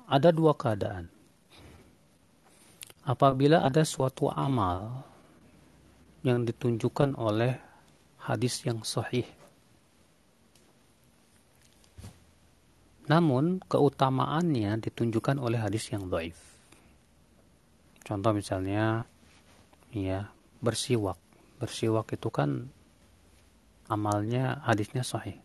Ada 0.07 0.31
dua 0.31 0.55
keadaan 0.55 1.11
apabila 3.01 3.65
ada 3.65 3.81
suatu 3.81 4.29
amal 4.29 5.03
yang 6.21 6.45
ditunjukkan 6.45 7.17
oleh 7.17 7.57
hadis 8.21 8.61
yang 8.61 8.85
sahih. 8.85 9.25
Namun 13.09 13.59
keutamaannya 13.65 14.79
ditunjukkan 14.87 15.41
oleh 15.41 15.59
hadis 15.59 15.89
yang 15.91 16.07
dhaif. 16.07 16.37
Contoh 18.05 18.31
misalnya 18.31 19.03
ya 19.91 20.29
bersiwak. 20.61 21.30
Bersiwak 21.61 22.09
itu 22.17 22.33
kan 22.33 22.73
amalnya 23.85 24.65
hadisnya 24.65 25.05
sahih. 25.05 25.37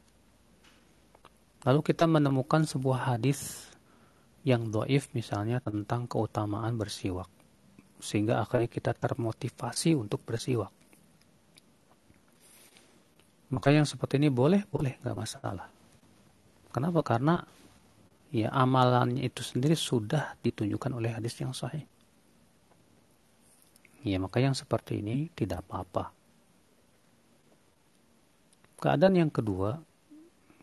Lalu 1.69 1.85
kita 1.85 2.09
menemukan 2.09 2.65
sebuah 2.65 3.13
hadis 3.13 3.69
yang 4.47 4.73
doif 4.73 5.13
misalnya 5.13 5.61
tentang 5.61 6.09
keutamaan 6.09 6.79
bersiwak 6.81 7.29
sehingga 8.01 8.41
akhirnya 8.41 8.71
kita 8.71 8.97
termotivasi 8.97 9.93
untuk 9.99 10.23
bersiwak. 10.25 10.73
Maka 13.47 13.69
yang 13.71 13.87
seperti 13.87 14.19
ini 14.19 14.31
boleh, 14.31 14.67
boleh, 14.67 14.99
nggak 15.03 15.17
masalah. 15.17 15.71
Kenapa? 16.71 17.01
Karena 17.07 17.39
ya 18.35 18.51
amalannya 18.51 19.23
itu 19.23 19.41
sendiri 19.41 19.79
sudah 19.79 20.35
ditunjukkan 20.43 20.93
oleh 20.93 21.15
hadis 21.15 21.39
yang 21.39 21.55
sahih. 21.55 21.87
Ya, 24.03 24.19
maka 24.21 24.43
yang 24.43 24.53
seperti 24.53 25.01
ini 25.01 25.33
tidak 25.33 25.65
apa-apa. 25.67 26.13
Keadaan 28.77 29.17
yang 29.17 29.33
kedua, 29.33 29.81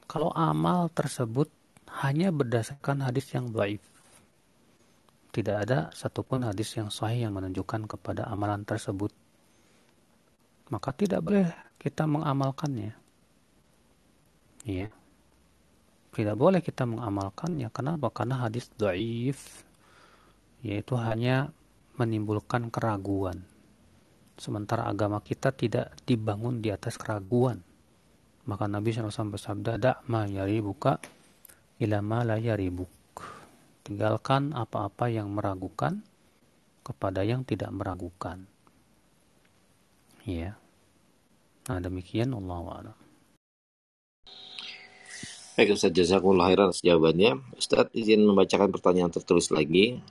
kalau 0.06 0.30
amal 0.38 0.92
tersebut 0.94 1.50
hanya 2.06 2.30
berdasarkan 2.30 3.06
hadis 3.06 3.30
yang 3.34 3.50
baik. 3.50 3.82
Tidak 5.34 5.56
ada 5.66 5.90
satupun 5.98 6.46
hadis 6.46 6.78
yang 6.78 6.94
sahih 6.94 7.26
yang 7.26 7.34
menunjukkan 7.34 7.90
kepada 7.90 8.30
amalan 8.30 8.62
tersebut. 8.62 9.10
Maka 10.70 10.94
tidak 10.94 11.26
boleh 11.26 11.50
kita 11.82 12.06
mengamalkannya. 12.06 12.94
Ya. 14.64 14.88
Tidak 16.14 16.38
boleh 16.38 16.62
kita 16.62 16.86
mengamalkannya. 16.86 17.74
Kenapa? 17.74 18.14
Karena 18.14 18.46
hadis 18.46 18.70
daif 18.78 19.66
yaitu 20.64 20.96
hanya 20.96 21.52
menimbulkan 21.98 22.74
keraguan. 22.74 23.46
Sementara 24.34 24.90
agama 24.90 25.22
kita 25.22 25.54
tidak 25.54 25.94
dibangun 26.10 26.60
di 26.60 26.74
atas 26.74 26.98
keraguan. 26.98 27.62
Maka 28.44 28.68
Nabi 28.68 28.92
SAW 28.92 29.34
bersabda, 29.34 29.80
Dak 29.80 29.98
ma 30.10 30.26
yaribuka 30.28 31.00
ila 31.80 32.04
ma 32.04 32.26
la 32.28 32.36
yaribuk. 32.42 32.92
Tinggalkan 33.84 34.56
apa-apa 34.56 35.12
yang 35.12 35.32
meragukan 35.32 36.04
kepada 36.84 37.24
yang 37.24 37.48
tidak 37.48 37.72
meragukan. 37.72 38.48
Ya. 40.24 40.56
Nah 41.68 41.80
demikian 41.80 42.32
Allah 42.36 42.60
wa'ala. 42.60 42.94
Baik 45.54 45.78
Ustaz 45.78 45.94
Jazakumullah 45.94 46.50
khairan 46.50 46.72
jawabannya. 46.74 47.32
Ustaz 47.56 47.88
izin 47.94 48.26
membacakan 48.26 48.74
pertanyaan 48.74 49.12
tertulis 49.14 49.54
lagi. 49.54 50.02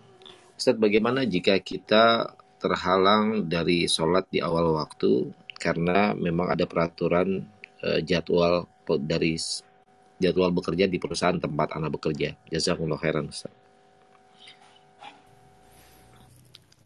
Ustaz 0.63 0.79
bagaimana 0.79 1.27
jika 1.27 1.59
kita 1.59 2.39
terhalang 2.63 3.51
dari 3.51 3.91
sholat 3.91 4.31
di 4.31 4.39
awal 4.39 4.79
waktu 4.79 5.35
karena 5.59 6.15
memang 6.15 6.55
ada 6.55 6.71
peraturan 6.71 7.43
uh, 7.83 7.99
jadwal 8.07 8.71
dari 9.03 9.35
jadwal 10.23 10.55
bekerja 10.55 10.87
di 10.87 11.03
perusahaan 11.03 11.35
tempat 11.35 11.75
anak 11.75 11.99
bekerja. 11.99 12.39
Jazakumullah 12.47 13.03
khairan 13.03 13.27
Ustaz. 13.27 13.51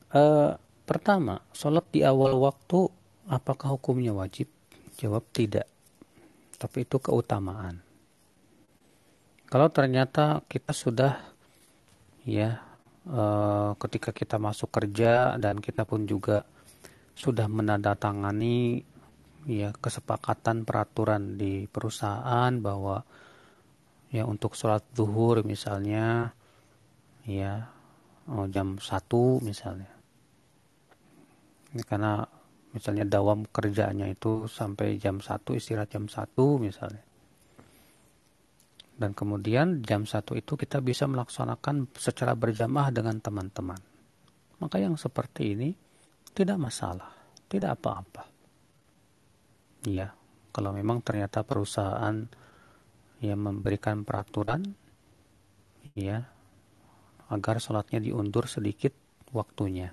Uh, 0.08 0.56
pertama, 0.88 1.44
sholat 1.52 1.84
di 1.92 2.00
awal 2.00 2.32
waktu 2.40 2.88
apakah 3.28 3.76
hukumnya 3.76 4.16
wajib? 4.16 4.48
Jawab 4.96 5.28
tidak. 5.36 5.68
Tapi 6.56 6.88
itu 6.88 6.96
keutamaan. 6.96 7.84
Kalau 9.52 9.68
ternyata 9.68 10.40
kita 10.48 10.72
sudah 10.72 11.20
ya 12.24 12.64
uh, 13.06 13.72
ketika 13.78 14.10
kita 14.10 14.36
masuk 14.36 14.70
kerja 14.70 15.38
dan 15.38 15.62
kita 15.62 15.86
pun 15.86 16.04
juga 16.06 16.42
sudah 17.16 17.48
menandatangani 17.48 18.84
ya 19.46 19.70
kesepakatan 19.72 20.66
peraturan 20.66 21.38
di 21.38 21.70
perusahaan 21.70 22.50
bahwa 22.58 23.06
ya 24.10 24.26
untuk 24.26 24.58
sholat 24.58 24.82
zuhur 24.92 25.46
misalnya 25.46 26.34
ya 27.26 27.70
oh, 28.30 28.46
jam 28.50 28.78
satu 28.82 29.38
misalnya. 29.42 29.90
Karena 31.86 32.24
misalnya 32.74 33.04
dawam 33.06 33.46
kerjanya 33.48 34.08
itu 34.10 34.48
sampai 34.50 35.00
jam 35.00 35.20
1 35.24 35.32
istirahat 35.56 35.92
jam 35.92 36.08
1 36.08 36.28
misalnya 36.60 37.05
dan 38.96 39.12
kemudian 39.12 39.84
jam 39.84 40.08
1 40.08 40.24
itu 40.36 40.52
kita 40.56 40.80
bisa 40.80 41.04
melaksanakan 41.04 41.92
secara 41.96 42.32
berjamaah 42.32 42.88
dengan 42.88 43.20
teman-teman. 43.20 43.78
Maka 44.56 44.80
yang 44.80 44.96
seperti 44.96 45.52
ini 45.52 45.70
tidak 46.32 46.56
masalah 46.56 47.12
tidak 47.46 47.78
apa-apa. 47.80 48.24
Ya 49.86 50.16
kalau 50.50 50.72
memang 50.72 51.04
ternyata 51.04 51.44
perusahaan 51.44 52.26
yang 53.20 53.40
memberikan 53.40 54.04
peraturan 54.04 54.64
ya 55.96 56.24
agar 57.28 57.58
sholatnya 57.58 58.00
diundur 58.00 58.48
sedikit 58.48 58.92
waktunya. 59.34 59.92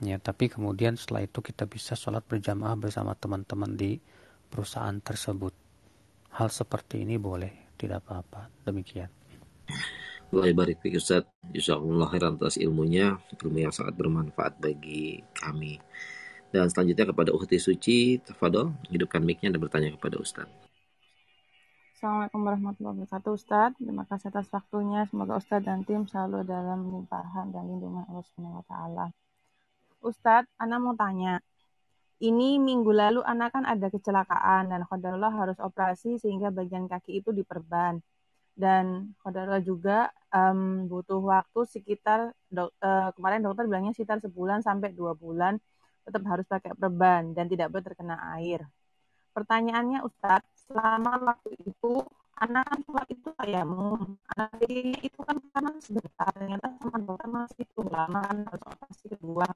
Ya, 0.00 0.16
tapi 0.16 0.48
kemudian 0.48 0.96
setelah 0.96 1.28
itu 1.28 1.44
kita 1.44 1.68
bisa 1.68 1.92
sholat 1.92 2.24
berjamaah 2.24 2.72
bersama 2.80 3.12
teman-teman 3.12 3.76
di 3.76 4.00
perusahaan 4.48 4.96
tersebut. 4.96 5.52
Hal 6.40 6.48
seperti 6.48 7.04
ini 7.04 7.20
boleh, 7.20 7.76
tidak 7.76 8.00
apa-apa. 8.00 8.48
Demikian. 8.64 9.12
Allah 10.32 10.56
barik 10.56 10.80
fiik 10.80 10.96
Ustaz. 10.96 11.28
Insyaallah 11.52 12.08
khairan 12.08 12.40
atas 12.40 12.56
ilmunya, 12.56 13.20
ilmu 13.44 13.60
yang 13.60 13.74
sangat 13.76 13.92
bermanfaat 14.00 14.56
bagi 14.56 15.20
kami. 15.36 15.76
Dan 16.48 16.72
selanjutnya 16.72 17.12
kepada 17.12 17.36
Uhti 17.36 17.60
Suci, 17.60 18.16
Tafadol, 18.24 18.72
hidupkan 18.88 19.20
mic-nya 19.20 19.52
dan 19.52 19.60
bertanya 19.60 19.92
kepada 19.92 20.16
Ustaz. 20.16 20.48
Assalamualaikum 22.00 22.40
warahmatullahi 22.40 22.94
wabarakatuh 23.04 23.32
Ustaz. 23.36 23.76
Terima 23.76 24.08
kasih 24.08 24.32
atas 24.32 24.48
waktunya. 24.48 25.04
Semoga 25.12 25.36
Ustaz 25.36 25.60
dan 25.60 25.84
tim 25.84 26.08
selalu 26.08 26.48
dalam 26.48 26.88
limpahan 26.88 27.52
dan 27.52 27.68
lindungan 27.68 28.08
Allah 28.08 28.24
Subhanahu 28.24 28.64
wa 28.64 28.66
taala. 28.70 29.04
Ustadz, 30.00 30.48
Ana 30.56 30.80
mau 30.80 30.96
tanya. 30.96 31.44
Ini 32.20 32.60
minggu 32.60 32.92
lalu 32.92 33.20
Ana 33.24 33.48
kan 33.48 33.64
ada 33.64 33.88
kecelakaan 33.88 34.68
dan 34.68 34.84
Khodarullah 34.84 35.32
harus 35.32 35.56
operasi 35.56 36.20
sehingga 36.20 36.52
bagian 36.52 36.84
kaki 36.84 37.24
itu 37.24 37.32
diperban. 37.32 37.96
Dan 38.52 39.16
Khodarullah 39.24 39.64
juga 39.64 40.12
um, 40.28 40.84
butuh 40.84 41.16
waktu 41.16 41.60
sekitar, 41.64 42.36
dok, 42.52 42.76
uh, 42.84 43.08
kemarin 43.16 43.40
dokter 43.40 43.64
bilangnya 43.64 43.96
sekitar 43.96 44.20
sebulan 44.20 44.60
sampai 44.60 44.92
dua 44.92 45.16
bulan 45.16 45.56
tetap 46.04 46.22
harus 46.28 46.44
pakai 46.44 46.76
perban 46.76 47.32
dan 47.32 47.48
tidak 47.48 47.72
boleh 47.72 47.84
terkena 47.88 48.16
air. 48.36 48.68
Pertanyaannya 49.32 50.04
Ustadz, 50.04 50.68
selama 50.68 51.12
waktu 51.24 51.56
itu 51.56 52.04
anak 52.40 52.64
kan 52.68 52.78
sholat 52.84 53.08
itu 53.12 53.28
kayak 53.36 53.64
anak 54.32 54.50
itu 54.68 55.20
kan 55.24 55.36
karena 55.52 55.70
sebentar 55.84 56.32
ternyata 56.32 56.66
sama 56.80 56.96
dokter 57.04 57.28
masih 57.28 57.64
itu 57.68 57.80
lama 57.84 58.18
kan 58.24 58.36
harus 58.48 58.62
operasi 58.64 59.04
kedua 59.12 59.48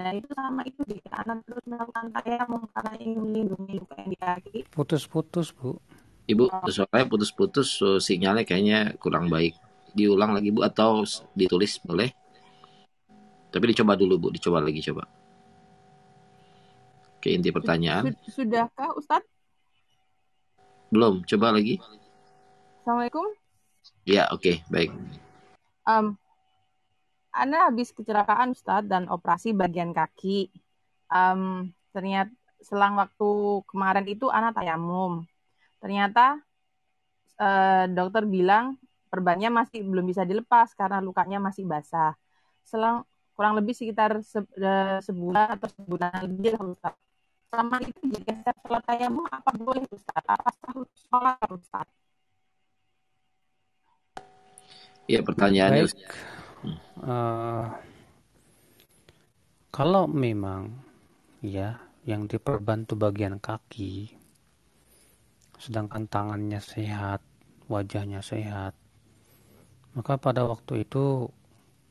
Nah 0.00 0.16
itu 0.16 0.32
sama 0.32 0.64
itu 0.64 0.80
jika 0.88 1.12
anak 1.20 1.44
terus 1.44 1.60
melakukan 1.68 2.08
tayamum 2.16 2.64
karena 2.72 2.92
ingin 3.04 3.20
melindungi 3.20 3.72
luka 3.84 3.94
yang 4.00 4.08
di 4.08 4.16
kaki. 4.16 4.56
Putus-putus 4.72 5.52
bu. 5.52 5.76
Ibu 6.24 6.48
oh. 6.48 6.72
soalnya 6.72 7.04
putus-putus 7.04 7.68
so, 7.68 8.00
sinyalnya 8.00 8.48
kayaknya 8.48 8.96
kurang 8.96 9.28
baik. 9.28 9.60
Diulang 9.92 10.32
lagi 10.32 10.48
bu 10.48 10.64
atau 10.64 11.04
ditulis 11.36 11.76
boleh? 11.84 12.08
Tapi 13.52 13.64
dicoba 13.76 13.92
dulu 13.92 14.16
bu, 14.16 14.28
dicoba 14.32 14.64
lagi 14.64 14.80
coba. 14.88 15.04
Oke 17.20 17.36
inti 17.36 17.52
pertanyaan. 17.52 18.16
Sudahkah 18.24 18.96
Ustadz? 18.96 19.28
Belum, 20.88 21.20
coba 21.28 21.52
lagi. 21.52 21.76
Assalamualaikum. 22.80 23.36
Ya 24.08 24.24
oke 24.32 24.40
okay, 24.40 24.56
baik. 24.72 24.96
Um, 25.84 26.16
anda 27.30 27.70
habis 27.70 27.94
kecelakaan 27.94 28.54
Ustadz 28.54 28.90
dan 28.90 29.06
operasi 29.06 29.54
bagian 29.54 29.94
kaki. 29.94 30.50
Um, 31.10 31.70
ternyata 31.94 32.30
selang 32.62 32.98
waktu 32.98 33.62
kemarin 33.70 34.06
itu 34.06 34.26
anak 34.28 34.58
tayamum. 34.58 35.24
Ternyata 35.80 36.38
uh, 37.40 37.84
dokter 37.88 38.26
bilang 38.26 38.76
perbannya 39.10 39.50
masih 39.50 39.82
belum 39.82 40.06
bisa 40.06 40.26
dilepas 40.26 40.74
karena 40.74 40.98
lukanya 41.02 41.38
masih 41.40 41.66
basah. 41.66 42.14
Selang 42.66 43.06
kurang 43.34 43.56
lebih 43.56 43.72
sekitar 43.72 44.20
se, 44.20 44.42
uh, 44.42 44.98
sebulan 45.00 45.56
atau 45.56 45.68
sebulan 45.72 46.12
lebih 46.26 46.58
lah 46.58 46.64
Ustaz. 46.76 46.94
Selama 47.50 47.76
itu 47.82 48.00
jika 48.14 48.32
saya 48.46 48.54
sholat 48.62 48.82
tayamum 48.86 49.26
apa 49.26 49.50
boleh 49.58 49.82
Ustaz? 49.90 50.22
Apa 50.22 50.50
sahur 50.54 50.86
sholat 50.94 51.48
Ustaz? 51.50 51.86
Ya 55.10 55.26
pertanyaannya 55.26 55.90
Baik 55.90 56.39
uh, 57.04 57.66
kalau 59.70 60.04
memang 60.10 60.74
ya 61.40 61.80
yang 62.04 62.28
diperbantu 62.28 62.96
bagian 62.96 63.40
kaki 63.40 64.12
sedangkan 65.60 66.08
tangannya 66.08 66.60
sehat 66.60 67.20
wajahnya 67.68 68.24
sehat 68.24 68.72
maka 69.92 70.16
pada 70.16 70.48
waktu 70.48 70.88
itu 70.88 71.28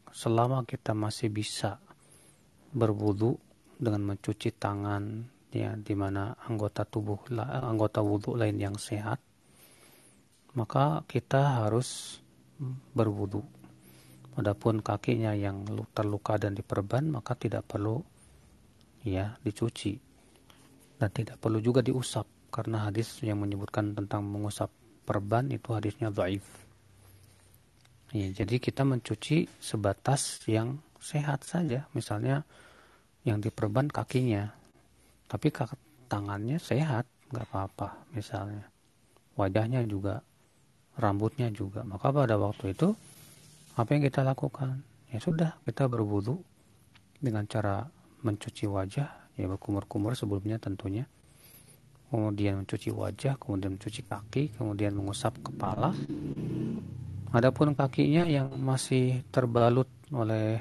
selama 0.09 0.65
kita 0.65 0.97
masih 0.97 1.29
bisa 1.29 1.77
berwudu 2.73 3.37
dengan 3.77 4.13
mencuci 4.13 4.53
tangan 4.57 5.29
ya 5.49 5.73
di 5.77 5.93
mana 5.97 6.37
anggota 6.45 6.85
tubuh 6.85 7.25
anggota 7.39 8.01
wudhu 8.01 8.37
lain 8.37 8.57
yang 8.57 8.77
sehat 8.77 9.17
maka 10.53 11.05
kita 11.05 11.61
harus 11.61 12.21
berwudu 12.93 13.58
Adapun 14.39 14.79
kakinya 14.79 15.35
yang 15.35 15.67
terluka 15.91 16.39
dan 16.39 16.55
diperban 16.55 17.11
maka 17.11 17.35
tidak 17.35 17.67
perlu 17.67 17.99
ya 19.03 19.35
dicuci 19.43 19.99
dan 20.99 21.09
tidak 21.11 21.39
perlu 21.39 21.59
juga 21.59 21.83
diusap 21.83 22.23
karena 22.49 22.87
hadis 22.87 23.19
yang 23.23 23.43
menyebutkan 23.43 23.93
tentang 23.93 24.23
mengusap 24.25 24.71
perban 25.03 25.47
itu 25.51 25.69
hadisnya 25.75 26.09
dhaif. 26.09 26.43
Ya, 28.09 28.25
jadi 28.33 28.57
kita 28.57 28.81
mencuci 28.87 29.45
sebatas 29.61 30.41
yang 30.49 30.81
sehat 30.97 31.45
saja. 31.45 31.85
Misalnya 31.93 32.41
yang 33.27 33.43
diperban 33.43 33.91
kakinya 33.91 34.49
tapi 35.29 35.53
tangannya 36.09 36.57
sehat 36.57 37.05
nggak 37.29 37.45
apa-apa 37.51 38.09
misalnya 38.15 38.65
wajahnya 39.37 39.85
juga 39.85 40.25
rambutnya 40.97 41.53
juga 41.53 41.85
maka 41.85 42.09
pada 42.09 42.39
waktu 42.41 42.73
itu 42.73 42.95
apa 43.79 43.95
yang 43.95 44.03
kita 44.03 44.27
lakukan? 44.27 44.83
Ya 45.07 45.23
sudah 45.23 45.55
kita 45.63 45.87
berwudu 45.87 46.43
dengan 47.15 47.47
cara 47.47 47.87
mencuci 48.19 48.67
wajah 48.67 49.07
ya 49.39 49.45
berkumur-kumur 49.47 50.19
sebelumnya 50.19 50.59
tentunya. 50.59 51.07
Kemudian 52.11 52.59
mencuci 52.59 52.91
wajah 52.91 53.39
kemudian 53.39 53.79
mencuci 53.79 54.03
kaki 54.03 54.59
kemudian 54.59 54.99
mengusap 54.99 55.39
kepala. 55.39 55.95
Adapun 57.31 57.71
kakinya 57.71 58.27
yang 58.27 58.51
masih 58.59 59.23
terbalut 59.31 59.87
oleh 60.11 60.59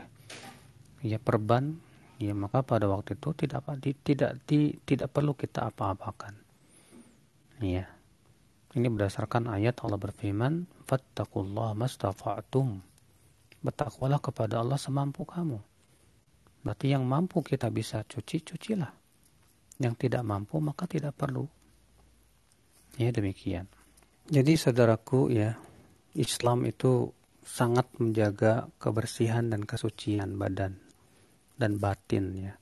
ya 1.03 1.19
perban 1.19 1.75
ya 2.23 2.39
maka 2.39 2.63
pada 2.63 2.87
waktu 2.87 3.19
itu 3.19 3.35
tidak 3.35 3.67
di, 3.83 3.99
tidak 3.99 4.39
di, 4.47 4.79
tidak 4.87 5.11
perlu 5.11 5.35
kita 5.35 5.75
apa-apakan. 5.75 6.39
Ya 7.59 7.91
ini 8.79 8.87
berdasarkan 8.87 9.51
ayat 9.51 9.83
Allah 9.83 9.99
berfirman 9.99 10.71
fattaqullaha 10.87 11.75
mastafa'tum 11.75 12.98
bertakwalah 13.65 14.23
kepada 14.23 14.63
Allah 14.63 14.79
semampu 14.79 15.27
kamu 15.27 15.59
berarti 16.63 16.87
yang 16.93 17.07
mampu 17.07 17.41
kita 17.43 17.71
bisa 17.71 18.03
cuci 18.05 18.45
cucilah 18.45 18.93
yang 19.79 19.95
tidak 19.95 20.27
mampu 20.27 20.59
maka 20.59 20.91
tidak 20.91 21.15
perlu 21.15 21.47
ya 22.99 23.11
demikian 23.15 23.67
jadi 24.29 24.53
saudaraku 24.61 25.33
ya 25.33 25.57
Islam 26.19 26.67
itu 26.67 27.15
sangat 27.49 27.89
menjaga 27.97 28.69
kebersihan 28.77 29.49
dan 29.49 29.65
kesucian 29.65 30.37
badan 30.37 30.77
dan 31.57 31.81
batin 31.81 32.37
ya. 32.37 32.55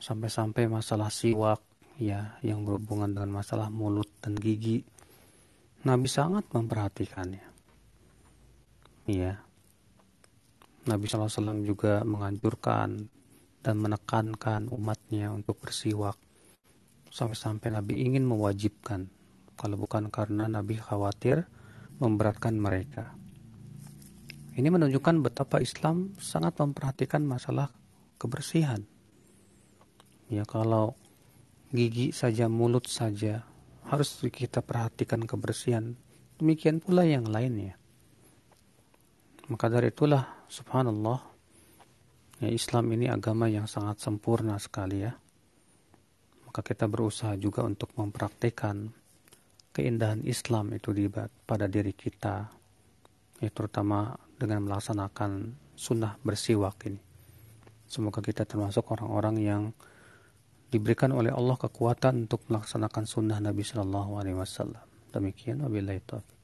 Sampai-sampai 0.00 0.66
masalah 0.66 1.12
siwak 1.12 1.60
ya 2.00 2.40
yang 2.40 2.64
berhubungan 2.64 3.12
dengan 3.12 3.44
masalah 3.44 3.68
mulut 3.68 4.08
dan 4.24 4.34
gigi. 4.34 4.82
Nabi 5.84 6.08
sangat 6.08 6.48
memperhatikannya. 6.48 7.44
Ya. 9.10 9.41
Nabi 10.82 11.06
SAW 11.06 11.62
juga 11.62 12.02
menganjurkan 12.02 13.06
dan 13.62 13.74
menekankan 13.78 14.66
umatnya 14.74 15.30
untuk 15.30 15.62
bersiwak. 15.62 16.18
Sampai-sampai 17.06 17.70
Nabi 17.70 18.02
ingin 18.02 18.26
mewajibkan. 18.26 19.06
Kalau 19.54 19.78
bukan 19.78 20.10
karena 20.10 20.50
Nabi 20.50 20.82
khawatir 20.82 21.46
memberatkan 22.02 22.58
mereka. 22.58 23.14
Ini 24.58 24.68
menunjukkan 24.68 25.22
betapa 25.22 25.62
Islam 25.62 26.18
sangat 26.18 26.58
memperhatikan 26.58 27.22
masalah 27.22 27.70
kebersihan. 28.18 28.82
Ya 30.26 30.42
kalau 30.42 30.98
gigi 31.70 32.10
saja, 32.10 32.50
mulut 32.50 32.90
saja 32.90 33.46
harus 33.86 34.18
kita 34.28 34.60
perhatikan 34.66 35.22
kebersihan. 35.24 35.94
Demikian 36.42 36.82
pula 36.82 37.06
yang 37.06 37.30
lainnya. 37.30 37.78
Maka 39.46 39.70
dari 39.70 39.94
itulah 39.94 40.41
subhanallah 40.52 41.24
ya 42.44 42.52
Islam 42.52 42.92
ini 42.92 43.08
agama 43.08 43.48
yang 43.48 43.64
sangat 43.64 44.04
sempurna 44.04 44.60
sekali 44.60 45.00
ya. 45.00 45.16
Maka 46.44 46.60
kita 46.60 46.84
berusaha 46.84 47.32
juga 47.40 47.64
untuk 47.64 47.96
mempraktikkan 47.96 48.92
keindahan 49.72 50.20
Islam 50.28 50.76
itu 50.76 50.92
di 50.92 51.08
pada 51.48 51.64
diri 51.64 51.96
kita 51.96 52.52
ya 53.40 53.48
terutama 53.48 54.12
dengan 54.36 54.68
melaksanakan 54.68 55.56
sunnah 55.72 56.20
bersiwak 56.20 56.76
ini. 56.84 57.00
Semoga 57.88 58.20
kita 58.20 58.44
termasuk 58.44 58.84
orang-orang 58.92 59.36
yang 59.40 59.62
diberikan 60.68 61.16
oleh 61.16 61.32
Allah 61.32 61.56
kekuatan 61.56 62.28
untuk 62.28 62.44
melaksanakan 62.52 63.04
sunnah 63.08 63.40
Nabi 63.40 63.64
Shallallahu 63.64 64.20
Alaihi 64.20 64.36
Wasallam. 64.36 64.84
Demikian 65.12 65.64
wabillahi 65.64 66.00
taufiq. 66.04 66.36